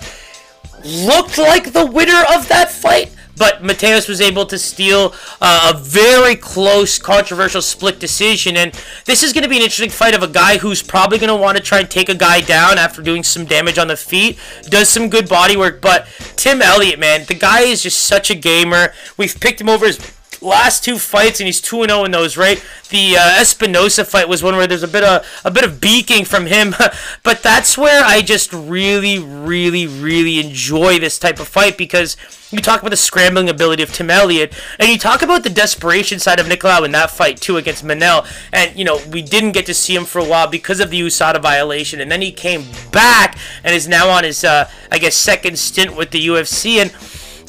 looked 0.84 1.38
like 1.38 1.72
the 1.72 1.86
winner 1.86 2.24
of 2.34 2.48
that 2.50 2.72
fight. 2.72 3.16
But 3.38 3.64
Matheus 3.64 4.08
was 4.08 4.22
able 4.22 4.46
to 4.48 4.60
steal 4.60 5.16
uh, 5.40 5.74
a 5.74 5.80
very 5.80 6.36
close, 6.36 7.00
controversial 7.00 7.62
split 7.62 8.00
decision. 8.00 8.56
And 8.56 8.72
this 9.06 9.24
is 9.24 9.34
going 9.34 9.44
to 9.44 9.50
be 9.50 9.56
an 9.56 9.64
interesting 9.64 9.90
fight 9.90 10.14
of 10.14 10.22
a 10.22 10.28
guy 10.28 10.58
who's 10.58 10.84
probably 10.84 11.18
going 11.18 11.30
to 11.30 11.36
want 11.36 11.58
to 11.58 11.64
try 11.64 11.80
and 11.80 11.90
take 11.90 12.10
a 12.10 12.14
guy 12.14 12.42
down 12.42 12.78
after 12.78 13.02
doing 13.02 13.24
some 13.24 13.46
damage 13.46 13.80
on 13.80 13.88
the 13.88 13.96
feet. 13.96 14.38
Does 14.64 14.90
some 14.90 15.10
good 15.10 15.28
body 15.28 15.58
work. 15.58 15.82
But 15.82 16.08
Tim 16.36 16.62
Elliott, 16.62 17.00
man, 17.00 17.26
the 17.26 17.34
guy 17.34 17.62
is 17.62 17.82
just 17.82 18.04
such 18.04 18.30
a 18.30 18.36
gamer. 18.36 18.94
We've 19.18 19.40
picked 19.40 19.60
him 19.60 19.70
over 19.70 19.88
his 19.88 19.98
last 20.42 20.84
two 20.84 20.98
fights, 20.98 21.40
and 21.40 21.46
he's 21.46 21.62
two 21.62 21.82
and 21.82 21.90
zero 21.90 22.02
oh 22.02 22.06
in 22.06 22.12
those. 22.12 22.38
Right, 22.38 22.64
the 22.90 23.18
uh, 23.18 23.40
Espinosa 23.40 24.06
fight 24.06 24.28
was 24.28 24.44
one 24.44 24.56
where 24.56 24.68
there's 24.68 24.84
a 24.84 24.88
bit 24.88 25.04
of 25.04 25.26
a 25.46 25.52
bit 25.52 25.64
of 25.64 25.80
beaking 25.80 26.26
from 26.26 26.48
him, 26.48 26.74
but 27.24 27.44
that's 27.44 27.78
where 27.78 28.04
I 28.04 28.22
just 28.22 28.52
really, 28.52 29.20
really, 29.20 29.88
really 29.88 30.40
enjoy 30.40 31.00
this 31.00 31.20
type 31.20 31.40
of 31.40 31.48
fight 31.48 31.78
because 31.78 32.18
you 32.52 32.60
talk 32.60 32.82
about 32.82 32.90
the 32.90 32.98
scrambling 32.98 33.50
ability 33.50 33.82
of 33.82 33.94
Tim 33.94 34.10
Elliott, 34.10 34.54
and 34.80 34.90
you 34.90 34.98
talk 34.98 35.22
about 35.22 35.44
the 35.44 35.50
desperation 35.50 36.20
side 36.20 36.40
of 36.40 36.48
Nicolau 36.48 36.84
in 36.84 36.92
that 36.92 37.12
fight 37.12 37.40
too 37.40 37.58
against 37.58 37.86
Manel. 37.86 38.28
And 38.52 38.76
you 38.78 38.84
know 38.84 39.00
we 39.12 39.22
didn't 39.22 39.54
get 39.54 39.66
to 39.68 39.74
see 39.74 39.96
him 39.96 40.06
for 40.06 40.20
a 40.20 40.26
while 40.26 40.48
because 40.48 40.80
of 40.80 40.90
the 40.90 41.00
USADA 41.02 41.42
violation, 41.42 42.02
and 42.02 42.12
then 42.12 42.22
he 42.22 42.32
came 42.32 42.66
back 42.92 43.38
and 43.64 43.74
is 43.74 43.88
now 43.88 44.10
on 44.10 44.24
his, 44.24 44.44
uh, 44.44 44.70
I 44.92 44.98
guess, 44.98 45.16
second 45.16 45.58
stint 45.58 45.96
with 45.96 46.12
the 46.12 46.28
UFC 46.28 46.82
and 46.82 46.92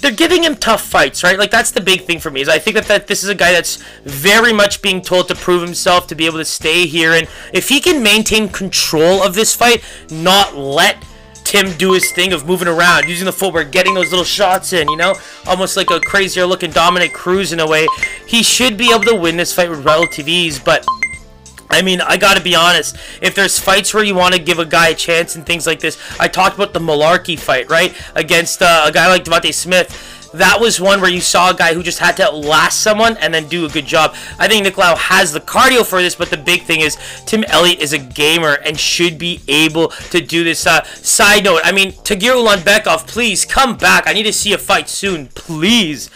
they're 0.02 0.12
giving 0.12 0.42
him 0.42 0.56
tough 0.56 0.82
fights, 0.82 1.24
right? 1.24 1.38
Like 1.38 1.50
that's 1.50 1.70
the 1.70 1.80
big 1.80 2.02
thing 2.02 2.18
for 2.18 2.30
me. 2.30 2.42
Is 2.42 2.48
I 2.48 2.58
think 2.58 2.74
that, 2.74 2.86
that 2.86 3.06
this 3.06 3.22
is 3.22 3.28
a 3.28 3.34
guy 3.34 3.52
that's 3.52 3.76
very 4.04 4.52
much 4.52 4.82
being 4.82 5.00
told 5.00 5.28
to 5.28 5.34
prove 5.34 5.62
himself 5.62 6.06
to 6.08 6.14
be 6.14 6.26
able 6.26 6.38
to 6.38 6.44
stay 6.44 6.86
here, 6.86 7.12
and 7.12 7.28
if 7.52 7.68
he 7.68 7.80
can 7.80 8.02
maintain 8.02 8.48
control 8.48 9.22
of 9.22 9.34
this 9.34 9.54
fight, 9.54 9.82
not 10.10 10.56
let 10.56 11.02
Tim 11.44 11.76
do 11.76 11.92
his 11.92 12.10
thing 12.12 12.32
of 12.32 12.46
moving 12.46 12.68
around, 12.68 13.08
using 13.08 13.26
the 13.26 13.32
footwork, 13.32 13.72
getting 13.72 13.94
those 13.94 14.10
little 14.10 14.24
shots 14.24 14.72
in, 14.72 14.88
you 14.88 14.96
know? 14.96 15.14
Almost 15.46 15.76
like 15.76 15.90
a 15.90 16.00
crazier 16.00 16.46
looking 16.46 16.70
Dominick 16.70 17.12
Cruz 17.12 17.52
in 17.52 17.60
a 17.60 17.66
way. 17.66 17.86
He 18.26 18.42
should 18.42 18.76
be 18.76 18.92
able 18.92 19.04
to 19.04 19.16
win 19.16 19.36
this 19.36 19.52
fight 19.52 19.68
with 19.68 19.84
relative 19.84 20.28
ease, 20.28 20.58
but 20.58 20.86
I 21.72 21.82
mean, 21.82 22.00
I 22.00 22.16
gotta 22.16 22.42
be 22.42 22.54
honest. 22.54 22.96
If 23.20 23.34
there's 23.34 23.58
fights 23.58 23.94
where 23.94 24.04
you 24.04 24.14
want 24.14 24.34
to 24.34 24.40
give 24.40 24.58
a 24.58 24.66
guy 24.66 24.88
a 24.88 24.94
chance 24.94 25.36
and 25.36 25.44
things 25.44 25.66
like 25.66 25.80
this, 25.80 25.98
I 26.20 26.28
talked 26.28 26.54
about 26.54 26.74
the 26.74 26.80
Mullarkey 26.80 27.38
fight, 27.38 27.70
right? 27.70 27.94
Against 28.14 28.62
uh, 28.62 28.84
a 28.86 28.92
guy 28.92 29.08
like 29.08 29.24
Devonte 29.24 29.52
Smith. 29.54 30.10
That 30.34 30.60
was 30.60 30.80
one 30.80 31.00
where 31.00 31.10
you 31.10 31.20
saw 31.20 31.50
a 31.50 31.54
guy 31.54 31.74
who 31.74 31.82
just 31.82 31.98
had 31.98 32.16
to 32.16 32.24
outlast 32.24 32.80
someone 32.80 33.18
and 33.18 33.34
then 33.34 33.48
do 33.48 33.66
a 33.66 33.68
good 33.68 33.84
job. 33.84 34.14
I 34.38 34.48
think 34.48 34.66
Nicolau 34.66 34.96
has 34.96 35.32
the 35.32 35.40
cardio 35.40 35.84
for 35.84 36.00
this, 36.00 36.14
but 36.14 36.30
the 36.30 36.38
big 36.38 36.62
thing 36.62 36.80
is 36.80 36.96
Tim 37.26 37.44
Elliott 37.44 37.80
is 37.80 37.92
a 37.92 37.98
gamer 37.98 38.54
and 38.64 38.78
should 38.78 39.18
be 39.18 39.42
able 39.46 39.88
to 39.88 40.20
do 40.20 40.42
this. 40.42 40.66
Uh, 40.66 40.84
side 40.84 41.44
note, 41.44 41.60
I 41.64 41.72
mean, 41.72 41.92
Tagir 41.92 42.32
Ulanbekov, 42.34 43.06
please 43.06 43.44
come 43.44 43.76
back. 43.76 44.06
I 44.06 44.14
need 44.14 44.22
to 44.22 44.32
see 44.32 44.54
a 44.54 44.58
fight 44.58 44.88
soon, 44.88 45.26
please. 45.28 46.08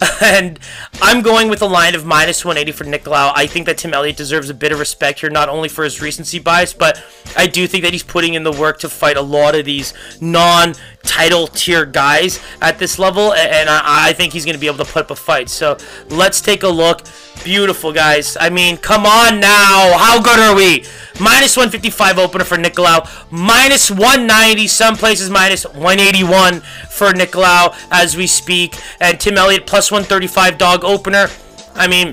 and 0.22 0.58
I'm 1.02 1.22
going 1.22 1.48
with 1.48 1.62
a 1.62 1.66
line 1.66 1.94
of 1.94 2.04
minus 2.04 2.44
180 2.44 2.72
for 2.72 2.84
Nicolau. 2.84 3.32
I 3.34 3.46
think 3.46 3.66
that 3.66 3.78
Tim 3.78 3.92
Elliott 3.92 4.16
deserves 4.16 4.48
a 4.50 4.54
bit 4.54 4.72
of 4.72 4.78
respect 4.78 5.20
here, 5.20 5.30
not 5.30 5.48
only 5.48 5.68
for 5.68 5.84
his 5.84 6.00
recency 6.00 6.38
bias, 6.38 6.72
but 6.72 7.02
I 7.36 7.46
do 7.46 7.66
think 7.66 7.84
that 7.84 7.92
he's 7.92 8.02
putting 8.02 8.34
in 8.34 8.44
the 8.44 8.52
work 8.52 8.78
to 8.80 8.88
fight 8.88 9.16
a 9.16 9.22
lot 9.22 9.54
of 9.54 9.64
these 9.64 9.94
non 10.20 10.74
title 11.02 11.46
tier 11.48 11.84
guys 11.84 12.40
at 12.60 12.78
this 12.78 12.98
level, 12.98 13.32
and 13.32 13.68
I, 13.68 14.08
I 14.08 14.12
think 14.12 14.32
he's 14.32 14.44
going 14.44 14.54
to 14.54 14.60
be 14.60 14.66
able 14.66 14.84
to 14.84 14.90
put 14.90 15.04
up 15.04 15.10
a 15.10 15.16
fight. 15.16 15.48
So 15.48 15.76
let's 16.10 16.40
take 16.40 16.62
a 16.62 16.68
look. 16.68 17.02
Beautiful, 17.48 17.94
guys. 17.94 18.36
I 18.38 18.50
mean, 18.50 18.76
come 18.76 19.06
on 19.06 19.40
now. 19.40 19.96
How 19.96 20.20
good 20.20 20.38
are 20.38 20.54
we? 20.54 20.84
Minus 21.18 21.56
155 21.56 22.18
opener 22.18 22.44
for 22.44 22.58
Nicolau. 22.58 23.08
Minus 23.30 23.90
190. 23.90 24.66
Some 24.66 24.96
places 24.96 25.30
minus 25.30 25.64
181 25.64 26.60
for 26.90 27.10
Nicolau 27.14 27.74
as 27.90 28.18
we 28.18 28.26
speak. 28.26 28.74
And 29.00 29.18
Tim 29.18 29.38
Elliott 29.38 29.66
plus 29.66 29.90
135 29.90 30.58
dog 30.58 30.84
opener. 30.84 31.28
I 31.74 31.88
mean, 31.88 32.08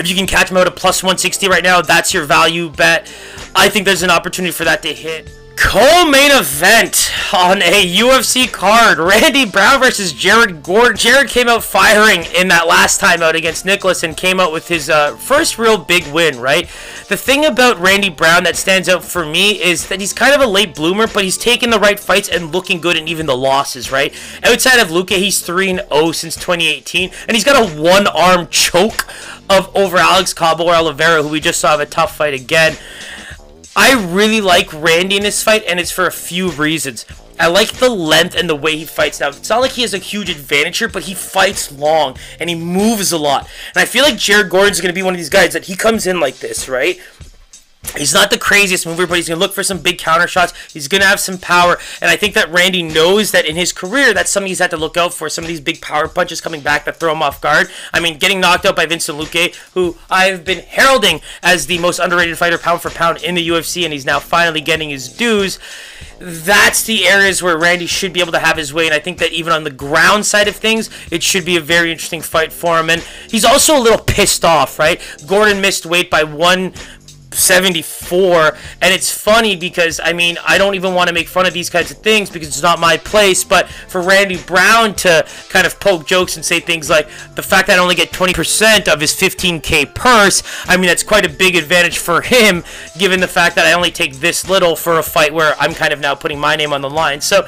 if 0.00 0.08
you 0.08 0.16
can 0.16 0.26
catch 0.26 0.50
him 0.50 0.56
out 0.56 0.66
at 0.66 0.74
plus 0.74 1.04
160 1.04 1.46
right 1.48 1.62
now, 1.62 1.80
that's 1.80 2.12
your 2.12 2.24
value 2.24 2.68
bet. 2.68 3.02
I 3.54 3.68
think 3.68 3.84
there's 3.84 4.02
an 4.02 4.10
opportunity 4.10 4.50
for 4.50 4.64
that 4.64 4.82
to 4.82 4.92
hit. 4.92 5.30
Co-main 5.60 6.30
event 6.30 7.10
on 7.34 7.62
a 7.62 7.84
UFC 7.96 8.50
card. 8.50 8.98
Randy 8.98 9.44
Brown 9.44 9.80
versus 9.80 10.12
Jared 10.12 10.62
Gordon. 10.62 10.96
Jared 10.96 11.28
came 11.28 11.48
out 11.48 11.64
firing 11.64 12.24
in 12.36 12.46
that 12.48 12.68
last 12.68 13.00
time 13.00 13.22
out 13.22 13.34
against 13.34 13.66
Nicholas 13.66 14.04
and 14.04 14.16
came 14.16 14.38
out 14.38 14.52
with 14.52 14.68
his 14.68 14.88
uh, 14.88 15.16
first 15.16 15.58
real 15.58 15.76
big 15.76 16.06
win, 16.12 16.38
right? 16.38 16.66
The 17.08 17.16
thing 17.16 17.44
about 17.44 17.80
Randy 17.80 18.08
Brown 18.08 18.44
that 18.44 18.54
stands 18.54 18.88
out 18.88 19.02
for 19.02 19.26
me 19.26 19.60
is 19.60 19.88
that 19.88 20.00
he's 20.00 20.12
kind 20.12 20.32
of 20.32 20.40
a 20.40 20.46
late 20.46 20.76
bloomer, 20.76 21.08
but 21.08 21.24
he's 21.24 21.36
taking 21.36 21.70
the 21.70 21.80
right 21.80 21.98
fights 21.98 22.28
and 22.28 22.52
looking 22.52 22.80
good 22.80 22.96
in 22.96 23.08
even 23.08 23.26
the 23.26 23.36
losses, 23.36 23.90
right? 23.90 24.14
Outside 24.44 24.78
of 24.78 24.92
Luca, 24.92 25.14
he's 25.14 25.42
3-0 25.42 26.14
since 26.14 26.36
2018, 26.36 27.10
and 27.26 27.36
he's 27.36 27.44
got 27.44 27.60
a 27.60 27.82
one-arm 27.82 28.46
choke 28.48 29.12
of 29.50 29.74
over 29.76 29.96
Alex 29.96 30.32
Cabo 30.32 30.66
or 30.66 30.74
Oliveira, 30.74 31.22
who 31.22 31.28
we 31.28 31.40
just 31.40 31.58
saw 31.58 31.70
have 31.70 31.80
a 31.80 31.86
tough 31.86 32.16
fight 32.16 32.32
again. 32.32 32.76
I 33.80 33.92
really 33.92 34.40
like 34.40 34.72
Randy 34.72 35.18
in 35.18 35.22
this 35.22 35.44
fight, 35.44 35.62
and 35.68 35.78
it's 35.78 35.92
for 35.92 36.08
a 36.08 36.10
few 36.10 36.50
reasons. 36.50 37.06
I 37.38 37.46
like 37.46 37.74
the 37.74 37.88
length 37.88 38.34
and 38.34 38.50
the 38.50 38.56
way 38.56 38.76
he 38.76 38.84
fights 38.84 39.20
now. 39.20 39.28
It's 39.28 39.48
not 39.48 39.60
like 39.60 39.70
he 39.70 39.82
has 39.82 39.94
a 39.94 39.98
huge 39.98 40.28
advantage 40.28 40.78
here, 40.78 40.88
but 40.88 41.04
he 41.04 41.14
fights 41.14 41.70
long 41.70 42.16
and 42.40 42.50
he 42.50 42.56
moves 42.56 43.12
a 43.12 43.18
lot. 43.18 43.48
And 43.76 43.80
I 43.80 43.84
feel 43.84 44.02
like 44.02 44.16
Jared 44.16 44.50
Gordon's 44.50 44.80
going 44.80 44.92
to 44.92 44.98
be 44.98 45.04
one 45.04 45.14
of 45.14 45.18
these 45.18 45.28
guys 45.28 45.52
that 45.52 45.66
he 45.66 45.76
comes 45.76 46.08
in 46.08 46.18
like 46.18 46.38
this, 46.38 46.68
right? 46.68 46.98
He's 47.96 48.14
not 48.14 48.30
the 48.30 48.38
craziest 48.38 48.86
mover, 48.86 49.06
but 49.06 49.16
he's 49.16 49.28
going 49.28 49.38
to 49.38 49.44
look 49.44 49.54
for 49.54 49.62
some 49.62 49.78
big 49.78 49.98
counter 49.98 50.26
shots. 50.26 50.52
He's 50.72 50.88
going 50.88 51.00
to 51.00 51.06
have 51.06 51.20
some 51.20 51.38
power. 51.38 51.78
And 52.00 52.10
I 52.10 52.16
think 52.16 52.34
that 52.34 52.50
Randy 52.50 52.82
knows 52.82 53.32
that 53.32 53.46
in 53.46 53.56
his 53.56 53.72
career, 53.72 54.12
that's 54.12 54.30
something 54.30 54.48
he's 54.48 54.58
had 54.58 54.70
to 54.70 54.76
look 54.76 54.96
out 54.96 55.14
for. 55.14 55.28
Some 55.28 55.44
of 55.44 55.48
these 55.48 55.60
big 55.60 55.80
power 55.80 56.08
punches 56.08 56.40
coming 56.40 56.60
back 56.60 56.84
that 56.84 57.00
throw 57.00 57.12
him 57.12 57.22
off 57.22 57.40
guard. 57.40 57.68
I 57.92 58.00
mean, 58.00 58.18
getting 58.18 58.40
knocked 58.40 58.66
out 58.66 58.76
by 58.76 58.86
Vicente 58.86 59.18
Luque, 59.18 59.54
who 59.72 59.96
I've 60.10 60.44
been 60.44 60.60
heralding 60.60 61.20
as 61.42 61.66
the 61.66 61.78
most 61.78 61.98
underrated 61.98 62.36
fighter 62.38 62.58
pound 62.58 62.82
for 62.82 62.90
pound 62.90 63.22
in 63.22 63.34
the 63.34 63.48
UFC, 63.48 63.84
and 63.84 63.92
he's 63.92 64.04
now 64.04 64.18
finally 64.18 64.60
getting 64.60 64.90
his 64.90 65.08
dues. 65.08 65.58
That's 66.20 66.82
the 66.82 67.06
areas 67.06 67.42
where 67.42 67.56
Randy 67.56 67.86
should 67.86 68.12
be 68.12 68.20
able 68.20 68.32
to 68.32 68.40
have 68.40 68.56
his 68.56 68.74
way. 68.74 68.86
And 68.86 68.94
I 68.94 68.98
think 68.98 69.18
that 69.18 69.32
even 69.32 69.52
on 69.52 69.62
the 69.64 69.70
ground 69.70 70.26
side 70.26 70.48
of 70.48 70.56
things, 70.56 70.90
it 71.12 71.22
should 71.22 71.44
be 71.44 71.56
a 71.56 71.60
very 71.60 71.92
interesting 71.92 72.22
fight 72.22 72.52
for 72.52 72.78
him. 72.78 72.90
And 72.90 73.02
he's 73.30 73.44
also 73.44 73.78
a 73.78 73.80
little 73.80 74.00
pissed 74.00 74.44
off, 74.44 74.78
right? 74.78 75.00
Gordon 75.26 75.60
missed 75.60 75.86
weight 75.86 76.10
by 76.10 76.24
one 76.24 76.74
74 77.38 78.56
and 78.82 78.92
it's 78.92 79.10
funny 79.10 79.56
because 79.56 80.00
i 80.02 80.12
mean 80.12 80.36
i 80.46 80.58
don't 80.58 80.74
even 80.74 80.94
want 80.94 81.08
to 81.08 81.14
make 81.14 81.28
fun 81.28 81.46
of 81.46 81.52
these 81.52 81.70
kinds 81.70 81.90
of 81.90 81.98
things 81.98 82.30
because 82.30 82.48
it's 82.48 82.62
not 82.62 82.78
my 82.78 82.96
place 82.96 83.44
but 83.44 83.68
for 83.68 84.02
randy 84.02 84.36
brown 84.44 84.94
to 84.94 85.26
kind 85.48 85.66
of 85.66 85.78
poke 85.80 86.06
jokes 86.06 86.36
and 86.36 86.44
say 86.44 86.60
things 86.60 86.90
like 86.90 87.08
the 87.34 87.42
fact 87.42 87.68
that 87.68 87.78
i 87.78 87.82
only 87.82 87.94
get 87.94 88.10
20% 88.10 88.92
of 88.92 89.00
his 89.00 89.14
15k 89.14 89.94
purse 89.94 90.42
i 90.66 90.76
mean 90.76 90.86
that's 90.86 91.02
quite 91.02 91.24
a 91.24 91.28
big 91.28 91.56
advantage 91.56 91.98
for 91.98 92.20
him 92.20 92.64
given 92.98 93.20
the 93.20 93.28
fact 93.28 93.54
that 93.54 93.66
i 93.66 93.72
only 93.72 93.90
take 93.90 94.14
this 94.16 94.48
little 94.48 94.74
for 94.74 94.98
a 94.98 95.02
fight 95.02 95.32
where 95.32 95.54
i'm 95.58 95.74
kind 95.74 95.92
of 95.92 96.00
now 96.00 96.14
putting 96.14 96.38
my 96.38 96.56
name 96.56 96.72
on 96.72 96.80
the 96.80 96.90
line 96.90 97.20
so 97.20 97.46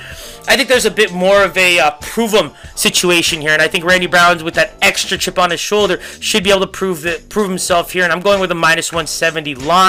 I 0.49 0.57
think 0.57 0.69
there's 0.69 0.85
a 0.85 0.91
bit 0.91 1.13
more 1.13 1.45
of 1.45 1.57
a 1.57 1.79
uh, 1.79 1.93
prove 2.01 2.33
him 2.33 2.51
situation 2.75 3.41
here, 3.41 3.51
and 3.51 3.63
I 3.63 3.69
think 3.69 3.85
Randy 3.85 4.07
Brown's 4.07 4.43
with 4.43 4.55
that 4.55 4.75
extra 4.83 5.17
chip 5.19 5.39
on 5.39 5.51
his 5.51 5.61
shoulder 5.61 6.01
should 6.21 6.43
be 6.43 6.51
able 6.51 6.63
to 6.63 6.67
prove 6.67 7.03
that 7.03 7.29
prove 7.29 7.49
himself 7.49 7.93
here. 7.93 8.05
And 8.05 8.13
I'm 8.13 8.21
going 8.21 8.41
with 8.41 8.51
a 8.51 8.55
minus 8.57 8.91
170 8.91 9.55
line. 9.55 9.80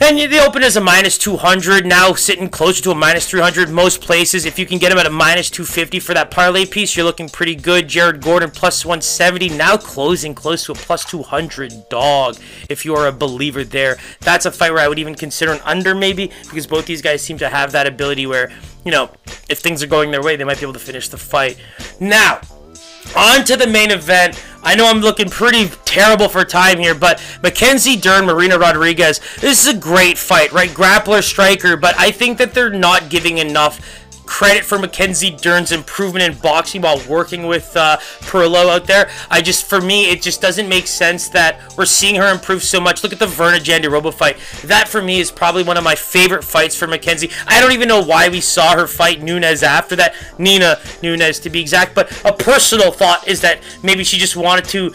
And 0.00 0.18
the 0.18 0.44
open 0.44 0.64
is 0.64 0.76
a 0.76 0.80
minus 0.80 1.16
200, 1.16 1.86
now 1.86 2.14
sitting 2.14 2.48
closer 2.48 2.82
to 2.82 2.90
a 2.90 2.94
minus 2.94 3.30
300 3.30 3.70
most 3.70 4.00
places. 4.00 4.44
If 4.44 4.58
you 4.58 4.66
can 4.66 4.78
get 4.78 4.90
him 4.90 4.98
at 4.98 5.06
a 5.06 5.10
minus 5.10 5.48
250 5.48 6.00
for 6.00 6.12
that 6.12 6.32
parlay 6.32 6.66
piece, 6.66 6.96
you're 6.96 7.06
looking 7.06 7.28
pretty 7.28 7.54
good. 7.54 7.86
Jared 7.86 8.20
Gordon 8.20 8.50
plus 8.50 8.84
170, 8.84 9.50
now 9.50 9.76
closing 9.76 10.34
close 10.34 10.64
to 10.64 10.72
a 10.72 10.74
plus 10.74 11.04
200 11.04 11.88
dog 11.88 12.36
if 12.68 12.84
you 12.84 12.96
are 12.96 13.06
a 13.06 13.12
believer 13.12 13.62
there. 13.62 13.96
That's 14.20 14.44
a 14.44 14.50
fight 14.50 14.72
where 14.72 14.80
I 14.80 14.88
would 14.88 14.98
even 14.98 15.14
consider 15.14 15.52
an 15.52 15.60
under 15.64 15.94
maybe 15.94 16.32
because 16.42 16.66
both 16.66 16.86
these 16.86 17.00
guys 17.00 17.22
seem 17.22 17.38
to 17.38 17.48
have 17.48 17.70
that 17.70 17.86
ability 17.86 18.26
where, 18.26 18.50
you 18.84 18.90
know, 18.90 19.08
if 19.48 19.60
things 19.60 19.84
are 19.84 19.88
going 19.88 20.10
their 20.10 20.22
way, 20.22 20.34
they 20.34 20.42
might 20.42 20.58
be 20.58 20.62
able 20.62 20.72
to 20.72 20.80
finish 20.80 21.08
the 21.10 21.18
fight. 21.18 21.60
Now, 22.00 22.40
on 23.16 23.44
to 23.44 23.56
the 23.56 23.66
main 23.66 23.90
event. 23.90 24.42
I 24.62 24.74
know 24.74 24.86
I'm 24.88 25.00
looking 25.00 25.28
pretty 25.28 25.68
terrible 25.84 26.28
for 26.28 26.44
time 26.44 26.78
here, 26.78 26.94
but 26.94 27.22
Mackenzie 27.42 27.96
Dern, 27.96 28.26
Marina 28.26 28.58
Rodriguez, 28.58 29.20
this 29.40 29.66
is 29.66 29.74
a 29.74 29.76
great 29.76 30.16
fight, 30.16 30.52
right? 30.52 30.70
Grappler, 30.70 31.22
striker, 31.22 31.76
but 31.76 31.98
I 31.98 32.12
think 32.12 32.38
that 32.38 32.54
they're 32.54 32.70
not 32.70 33.08
giving 33.08 33.38
enough 33.38 33.80
credit 34.32 34.64
for 34.64 34.78
Mackenzie 34.78 35.30
Dern's 35.30 35.72
improvement 35.72 36.24
in 36.24 36.40
boxing 36.40 36.80
while 36.80 36.98
working 37.06 37.46
with 37.46 37.76
uh, 37.76 37.98
Parillo 38.20 38.70
out 38.70 38.86
there. 38.86 39.10
I 39.30 39.42
just, 39.42 39.66
for 39.66 39.78
me, 39.78 40.10
it 40.10 40.22
just 40.22 40.40
doesn't 40.40 40.70
make 40.70 40.86
sense 40.86 41.28
that 41.28 41.60
we're 41.76 41.84
seeing 41.84 42.14
her 42.14 42.32
improve 42.32 42.62
so 42.62 42.80
much. 42.80 43.02
Look 43.02 43.12
at 43.12 43.18
the 43.18 43.26
Virna 43.26 43.58
Jandiroba 43.58 44.12
fight. 44.14 44.38
That, 44.64 44.88
for 44.88 45.02
me, 45.02 45.20
is 45.20 45.30
probably 45.30 45.62
one 45.64 45.76
of 45.76 45.84
my 45.84 45.94
favorite 45.94 46.44
fights 46.44 46.74
for 46.74 46.86
Mackenzie. 46.86 47.30
I 47.46 47.60
don't 47.60 47.72
even 47.72 47.88
know 47.88 48.02
why 48.02 48.30
we 48.30 48.40
saw 48.40 48.74
her 48.74 48.86
fight 48.86 49.20
Nunes 49.20 49.62
after 49.62 49.96
that. 49.96 50.14
Nina 50.38 50.78
Nunes, 51.02 51.38
to 51.40 51.50
be 51.50 51.60
exact. 51.60 51.94
But 51.94 52.10
a 52.24 52.32
personal 52.32 52.90
thought 52.90 53.28
is 53.28 53.42
that 53.42 53.60
maybe 53.82 54.02
she 54.02 54.16
just 54.16 54.34
wanted 54.34 54.64
to 54.70 54.94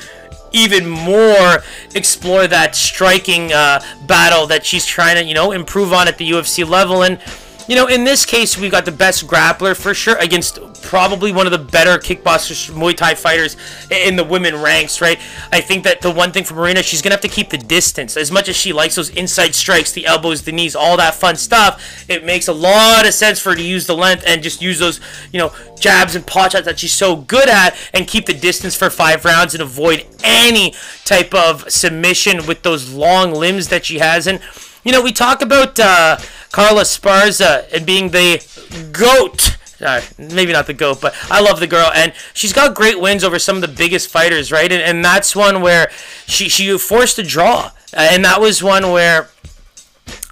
even 0.52 0.88
more 0.88 1.60
explore 1.94 2.48
that 2.48 2.76
striking 2.76 3.54
uh, 3.54 3.82
battle 4.08 4.48
that 4.48 4.66
she's 4.66 4.88
trying 4.88 5.16
to, 5.18 5.24
you 5.24 5.36
know, 5.36 5.52
improve 5.52 5.94
on 5.94 6.08
at 6.08 6.18
the 6.18 6.28
UFC 6.28 6.68
level. 6.68 7.04
And 7.04 7.20
you 7.68 7.76
know, 7.76 7.88
in 7.88 8.04
this 8.04 8.26
case, 8.26 8.58
we 8.58 8.70
got 8.70 8.86
the 8.86 8.92
best 8.92 9.28
grappler 9.28 9.76
for 9.76 9.94
sure 9.94 10.18
against 10.18 10.60
probably 10.82 11.34
one 11.34 11.46
of 11.46 11.52
the 11.52 11.58
better 11.58 11.98
kickboxers, 11.98 12.72
Muay 12.72 12.96
Thai 12.96 13.14
fighters 13.16 13.58
in 13.92 14.16
the 14.16 14.24
women 14.24 14.62
ranks, 14.62 15.02
right? 15.02 15.20
I 15.52 15.60
think 15.60 15.84
that 15.84 16.02
the 16.02 16.10
one 16.10 16.32
thing 16.32 16.46
for 16.46 16.54
Marina, 16.54 16.82
she's 16.82 17.02
going 17.02 17.12
to 17.12 17.16
have 17.16 17.22
to 17.22 17.28
keep 17.28 17.50
the 17.50 17.58
distance. 17.58 18.16
As 18.16 18.32
much 18.32 18.48
as 18.48 18.56
she 18.56 18.72
likes 18.72 18.96
those 18.96 19.10
inside 19.10 19.54
strikes, 19.54 19.92
the 19.92 20.06
elbows, 20.06 20.44
the 20.44 20.54
knees, 20.54 20.76
all 20.76 20.96
that 20.98 21.16
fun 21.16 21.36
stuff, 21.36 22.10
it 22.10 22.24
makes 22.24 22.48
a 22.48 22.54
lot 22.54 23.06
of 23.06 23.14
sense 23.14 23.40
for 23.40 23.50
her 23.50 23.56
to 23.56 23.64
use 23.64 23.86
the 23.86 23.96
length 23.96 24.24
and 24.26 24.42
just 24.42 24.62
use 24.62 24.80
those, 24.80 25.02
you 25.34 25.40
know, 25.40 25.52
jabs 25.78 26.16
and 26.16 26.26
pot 26.26 26.54
shots 26.54 26.66
that 26.66 26.80
she's 26.80 26.94
so 26.94 27.18
good 27.18 27.50
at 27.50 27.76
and 27.94 28.08
keep 28.08 28.26
the 28.26 28.34
distance 28.34 28.76
for 28.76 28.90
five 28.90 29.26
rounds 29.26 29.54
and 29.54 29.62
avoid 29.62 30.06
any 30.24 30.74
type 31.04 31.34
of 31.34 31.70
submission 31.70 32.46
with 32.46 32.64
those 32.64 32.94
long 32.94 33.34
limbs 33.34 33.68
that 33.68 33.86
she 33.86 34.00
has. 34.00 34.26
And, 34.26 34.40
you 34.86 34.94
know, 34.94 35.02
we 35.02 35.12
talk 35.12 35.42
about 35.42 35.78
uh, 35.80 36.18
Carla 36.52 36.82
Esparza 36.82 37.72
and 37.74 37.86
being 37.86 38.10
the 38.10 38.44
GOAT. 38.92 39.58
Uh, 39.80 40.02
maybe 40.18 40.52
not 40.52 40.66
the 40.66 40.74
GOAT, 40.74 41.00
but 41.00 41.14
I 41.30 41.40
love 41.40 41.60
the 41.60 41.68
girl. 41.68 41.92
And 41.94 42.14
she's 42.34 42.54
got 42.54 42.76
great 42.76 43.00
wins 43.00 43.24
over 43.24 43.38
some 43.38 43.58
of 43.58 43.62
the 43.62 43.68
biggest 43.68 44.10
fighters, 44.10 44.52
right? 44.52 44.72
And, 44.72 44.82
and 44.82 45.06
that's 45.06 45.36
one 45.36 45.62
where 45.62 45.92
she, 46.26 46.50
she 46.50 46.76
forced 46.78 47.20
a 47.20 47.24
draw. 47.24 47.72
Uh, 47.94 48.10
and 48.12 48.26
that 48.26 48.42
was 48.42 48.64
one 48.64 48.92
where 48.92 49.30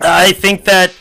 I 0.02 0.32
think 0.32 0.66
that 0.66 0.94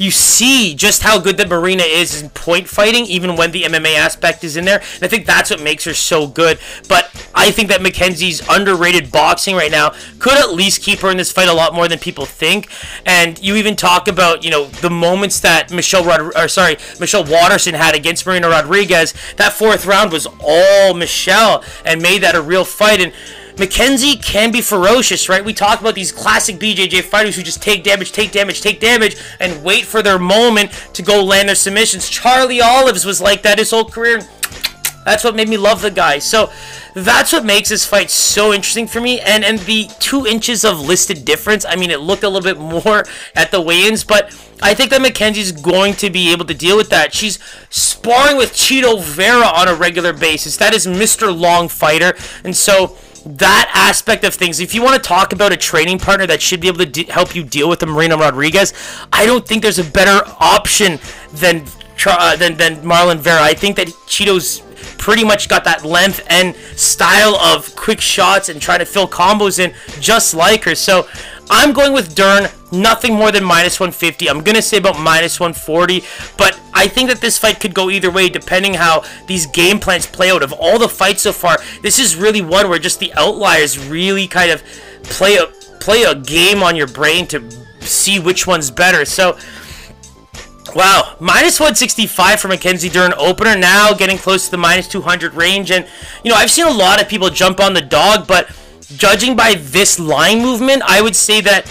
you 0.00 0.10
see 0.10 0.74
just 0.74 1.02
how 1.02 1.18
good 1.20 1.36
that 1.36 1.50
Marina 1.50 1.82
is 1.82 2.22
in 2.22 2.30
point 2.30 2.66
fighting, 2.66 3.04
even 3.04 3.36
when 3.36 3.52
the 3.52 3.64
MMA 3.64 3.96
aspect 3.96 4.42
is 4.42 4.56
in 4.56 4.64
there. 4.64 4.78
And 4.94 5.02
I 5.02 5.08
think 5.08 5.26
that's 5.26 5.50
what 5.50 5.60
makes 5.60 5.84
her 5.84 5.92
so 5.92 6.26
good. 6.26 6.58
But 6.88 7.10
I 7.34 7.50
think 7.50 7.68
that 7.68 7.82
Mackenzie's 7.82 8.40
underrated 8.48 9.12
boxing 9.12 9.56
right 9.56 9.70
now 9.70 9.92
could 10.18 10.38
at 10.38 10.54
least 10.54 10.82
keep 10.82 11.00
her 11.00 11.10
in 11.10 11.18
this 11.18 11.30
fight 11.30 11.48
a 11.48 11.52
lot 11.52 11.74
more 11.74 11.86
than 11.86 11.98
people 11.98 12.24
think. 12.24 12.70
And 13.04 13.38
you 13.44 13.56
even 13.56 13.76
talk 13.76 14.08
about, 14.08 14.42
you 14.42 14.50
know, 14.50 14.68
the 14.68 14.88
moments 14.88 15.38
that 15.40 15.70
Michelle 15.70 16.02
Rod- 16.02 16.32
or 16.34 16.48
sorry, 16.48 16.78
Michelle 16.98 17.24
Waterson 17.24 17.74
had 17.74 17.94
against 17.94 18.24
Marina 18.24 18.48
Rodriguez. 18.48 19.12
That 19.36 19.52
fourth 19.52 19.84
round 19.84 20.12
was 20.12 20.26
all 20.42 20.94
Michelle 20.94 21.62
and 21.84 22.00
made 22.00 22.22
that 22.22 22.34
a 22.34 22.40
real 22.40 22.64
fight. 22.64 23.02
And 23.02 23.12
Mackenzie 23.60 24.16
can 24.16 24.50
be 24.50 24.62
ferocious, 24.62 25.28
right? 25.28 25.44
We 25.44 25.52
talk 25.52 25.80
about 25.80 25.94
these 25.94 26.10
classic 26.10 26.56
BJJ 26.56 27.02
fighters 27.02 27.36
who 27.36 27.42
just 27.42 27.62
take 27.62 27.84
damage, 27.84 28.10
take 28.10 28.32
damage, 28.32 28.62
take 28.62 28.80
damage, 28.80 29.16
and 29.38 29.62
wait 29.62 29.84
for 29.84 30.02
their 30.02 30.18
moment 30.18 30.72
to 30.94 31.02
go 31.02 31.22
land 31.22 31.50
their 31.50 31.54
submissions. 31.54 32.08
Charlie 32.08 32.62
Oliveira 32.62 33.06
was 33.06 33.20
like 33.20 33.42
that 33.42 33.58
his 33.58 33.70
whole 33.70 33.84
career. 33.84 34.22
That's 35.04 35.24
what 35.24 35.36
made 35.36 35.48
me 35.48 35.58
love 35.58 35.82
the 35.82 35.90
guy. 35.90 36.20
So 36.20 36.50
that's 36.94 37.34
what 37.34 37.44
makes 37.44 37.68
this 37.68 37.84
fight 37.84 38.10
so 38.10 38.52
interesting 38.54 38.86
for 38.86 39.00
me. 39.00 39.20
And 39.20 39.44
and 39.44 39.58
the 39.60 39.90
two 39.98 40.26
inches 40.26 40.64
of 40.64 40.80
listed 40.80 41.26
difference, 41.26 41.66
I 41.66 41.76
mean, 41.76 41.90
it 41.90 42.00
looked 42.00 42.22
a 42.22 42.28
little 42.28 42.54
bit 42.54 42.58
more 42.58 43.04
at 43.34 43.50
the 43.50 43.60
weigh-ins, 43.60 44.04
but 44.04 44.34
I 44.62 44.72
think 44.72 44.90
that 44.90 45.02
Mackenzie's 45.02 45.52
going 45.52 45.94
to 45.94 46.08
be 46.08 46.32
able 46.32 46.46
to 46.46 46.54
deal 46.54 46.78
with 46.78 46.88
that. 46.90 47.12
She's 47.14 47.38
sparring 47.68 48.38
with 48.38 48.52
Chito 48.52 49.02
Vera 49.02 49.46
on 49.46 49.68
a 49.68 49.74
regular 49.74 50.14
basis. 50.14 50.56
That 50.56 50.74
is 50.74 50.86
Mr. 50.86 51.36
Long 51.36 51.68
Fighter. 51.68 52.14
And 52.44 52.56
so 52.56 52.96
that 53.24 53.70
aspect 53.74 54.24
of 54.24 54.34
things. 54.34 54.60
If 54.60 54.74
you 54.74 54.82
want 54.82 55.02
to 55.02 55.06
talk 55.06 55.32
about 55.32 55.52
a 55.52 55.56
training 55.56 55.98
partner 55.98 56.26
that 56.26 56.40
should 56.40 56.60
be 56.60 56.68
able 56.68 56.78
to 56.78 56.86
de- 56.86 57.04
help 57.04 57.34
you 57.34 57.44
deal 57.44 57.68
with 57.68 57.80
the 57.80 57.86
Marina 57.86 58.16
Rodriguez, 58.16 58.72
I 59.12 59.26
don't 59.26 59.46
think 59.46 59.62
there's 59.62 59.78
a 59.78 59.84
better 59.84 60.22
option 60.40 60.98
than 61.32 61.64
uh, 62.06 62.36
than 62.36 62.56
than 62.56 62.76
Marlon 62.76 63.18
Vera. 63.18 63.42
I 63.42 63.54
think 63.54 63.76
that 63.76 63.88
Chito's 64.06 64.62
pretty 64.96 65.24
much 65.24 65.48
got 65.48 65.64
that 65.64 65.84
length 65.84 66.26
and 66.28 66.54
style 66.76 67.36
of 67.36 67.74
quick 67.76 68.00
shots 68.00 68.48
and 68.48 68.60
trying 68.60 68.78
to 68.78 68.84
fill 68.84 69.08
combos 69.08 69.58
in 69.58 69.74
just 70.00 70.34
like 70.34 70.64
her. 70.64 70.74
So 70.74 71.06
I'm 71.50 71.72
going 71.72 71.92
with 71.92 72.14
Dern, 72.14 72.48
nothing 72.72 73.14
more 73.14 73.32
than 73.32 73.44
minus 73.44 73.80
150. 73.80 74.28
I'm 74.28 74.42
going 74.42 74.56
to 74.56 74.62
say 74.62 74.76
about 74.76 74.98
minus 74.98 75.40
140, 75.40 76.02
but 76.36 76.58
I 76.72 76.88
think 76.88 77.08
that 77.08 77.20
this 77.20 77.38
fight 77.38 77.60
could 77.60 77.74
go 77.74 77.90
either 77.90 78.10
way 78.10 78.28
depending 78.28 78.74
how 78.74 79.04
these 79.26 79.46
game 79.46 79.78
plans 79.78 80.06
play 80.06 80.30
out. 80.30 80.42
Of 80.42 80.52
all 80.52 80.78
the 80.78 80.88
fights 80.88 81.22
so 81.22 81.32
far, 81.32 81.58
this 81.82 81.98
is 81.98 82.16
really 82.16 82.40
one 82.40 82.68
where 82.68 82.78
just 82.78 83.00
the 83.00 83.12
outliers 83.14 83.78
really 83.78 84.26
kind 84.26 84.50
of 84.50 84.62
play 85.04 85.36
a 85.36 85.46
play 85.80 86.02
a 86.02 86.14
game 86.14 86.62
on 86.62 86.76
your 86.76 86.86
brain 86.86 87.26
to 87.26 87.50
see 87.80 88.20
which 88.20 88.46
one's 88.46 88.70
better. 88.70 89.04
So 89.04 89.36
Wow, 90.74 91.16
minus 91.18 91.58
165 91.58 92.38
for 92.38 92.46
Mackenzie 92.46 92.88
Dern 92.88 93.12
opener, 93.16 93.56
now 93.56 93.92
getting 93.92 94.16
close 94.16 94.44
to 94.44 94.52
the 94.52 94.56
minus 94.56 94.86
200 94.86 95.34
range. 95.34 95.72
And, 95.72 95.84
you 96.22 96.30
know, 96.30 96.36
I've 96.36 96.50
seen 96.50 96.66
a 96.66 96.70
lot 96.70 97.02
of 97.02 97.08
people 97.08 97.28
jump 97.28 97.58
on 97.58 97.74
the 97.74 97.80
dog, 97.80 98.28
but 98.28 98.48
judging 98.96 99.34
by 99.34 99.54
this 99.54 99.98
line 99.98 100.40
movement, 100.40 100.82
I 100.86 101.00
would 101.00 101.16
say 101.16 101.40
that 101.40 101.66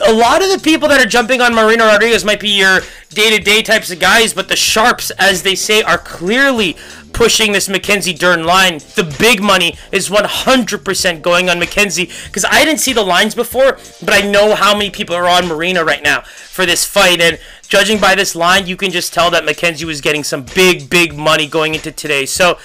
a 0.00 0.12
lot 0.12 0.42
of 0.42 0.50
the 0.50 0.60
people 0.62 0.88
that 0.88 1.00
are 1.00 1.08
jumping 1.08 1.40
on 1.40 1.54
Marina 1.54 1.84
Rodriguez 1.84 2.24
might 2.24 2.40
be 2.40 2.50
your 2.50 2.80
day-to-day 3.10 3.62
types 3.62 3.90
of 3.90 4.00
guys, 4.00 4.34
but 4.34 4.48
the 4.48 4.56
sharps, 4.56 5.10
as 5.12 5.42
they 5.42 5.54
say, 5.54 5.82
are 5.82 5.98
clearly 5.98 6.76
pushing 7.12 7.52
this 7.52 7.68
Mackenzie 7.68 8.12
Dern 8.12 8.44
line. 8.44 8.78
The 8.96 9.14
big 9.18 9.40
money 9.40 9.76
is 9.92 10.10
100% 10.10 11.22
going 11.22 11.48
on 11.48 11.58
Mackenzie 11.58 12.10
because 12.26 12.44
I 12.44 12.64
didn't 12.64 12.80
see 12.80 12.92
the 12.92 13.04
lines 13.04 13.34
before, 13.34 13.78
but 14.02 14.12
I 14.12 14.28
know 14.28 14.54
how 14.54 14.76
many 14.76 14.90
people 14.90 15.14
are 15.14 15.28
on 15.28 15.46
Marina 15.46 15.84
right 15.84 16.02
now 16.02 16.22
for 16.22 16.66
this 16.66 16.84
fight. 16.84 17.20
And 17.20 17.38
judging 17.68 18.00
by 18.00 18.16
this 18.16 18.34
line, 18.34 18.66
you 18.66 18.76
can 18.76 18.90
just 18.90 19.14
tell 19.14 19.30
that 19.30 19.44
Mackenzie 19.44 19.84
was 19.84 20.00
getting 20.00 20.24
some 20.24 20.44
big, 20.54 20.90
big 20.90 21.16
money 21.16 21.46
going 21.46 21.74
into 21.74 21.92
today. 21.92 22.26
So 22.26 22.58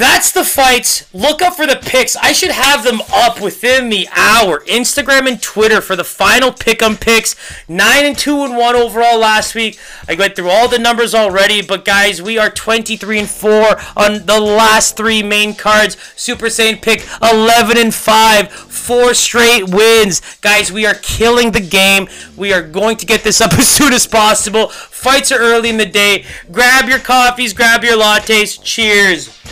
that's 0.00 0.32
the 0.32 0.44
fights. 0.44 1.12
Look 1.12 1.42
up 1.42 1.54
for 1.54 1.66
the 1.66 1.76
picks. 1.76 2.16
I 2.16 2.32
should 2.32 2.50
have 2.50 2.84
them 2.84 3.02
up 3.12 3.40
within 3.40 3.90
the 3.90 4.08
hour. 4.12 4.60
Instagram 4.60 5.28
and 5.28 5.42
Twitter 5.42 5.80
for 5.80 5.94
the 5.94 6.04
final 6.04 6.50
pick'em 6.50 6.98
picks. 6.98 7.36
Nine 7.68 8.06
and 8.06 8.16
two 8.16 8.44
and 8.44 8.56
one 8.56 8.76
overall 8.76 9.18
last 9.18 9.54
week. 9.54 9.78
I 10.08 10.14
went 10.14 10.36
through 10.36 10.48
all 10.48 10.68
the 10.68 10.78
numbers 10.78 11.14
already, 11.14 11.60
but 11.60 11.84
guys, 11.84 12.22
we 12.22 12.38
are 12.38 12.48
23 12.48 13.18
and 13.18 13.28
four 13.28 13.76
on 13.96 14.24
the 14.24 14.40
last 14.40 14.96
three 14.96 15.22
main 15.22 15.54
cards. 15.54 15.96
Super 16.16 16.46
Saiyan 16.46 16.80
pick 16.80 17.06
11 17.22 17.76
and 17.76 17.94
five, 17.94 18.50
four 18.50 19.12
straight 19.12 19.68
wins. 19.68 20.22
Guys, 20.40 20.72
we 20.72 20.86
are 20.86 20.94
killing 20.94 21.52
the 21.52 21.60
game. 21.60 22.08
We 22.36 22.52
are 22.54 22.62
going 22.62 22.96
to 22.96 23.06
get 23.06 23.22
this 23.22 23.40
up 23.40 23.52
as 23.58 23.68
soon 23.68 23.92
as 23.92 24.06
possible. 24.06 24.68
Fights 24.68 25.30
are 25.30 25.38
early 25.38 25.68
in 25.68 25.76
the 25.76 25.84
day. 25.84 26.24
Grab 26.50 26.88
your 26.88 27.00
coffees, 27.00 27.52
grab 27.52 27.84
your 27.84 27.98
lattes. 27.98 28.58
Cheers. 28.62 29.44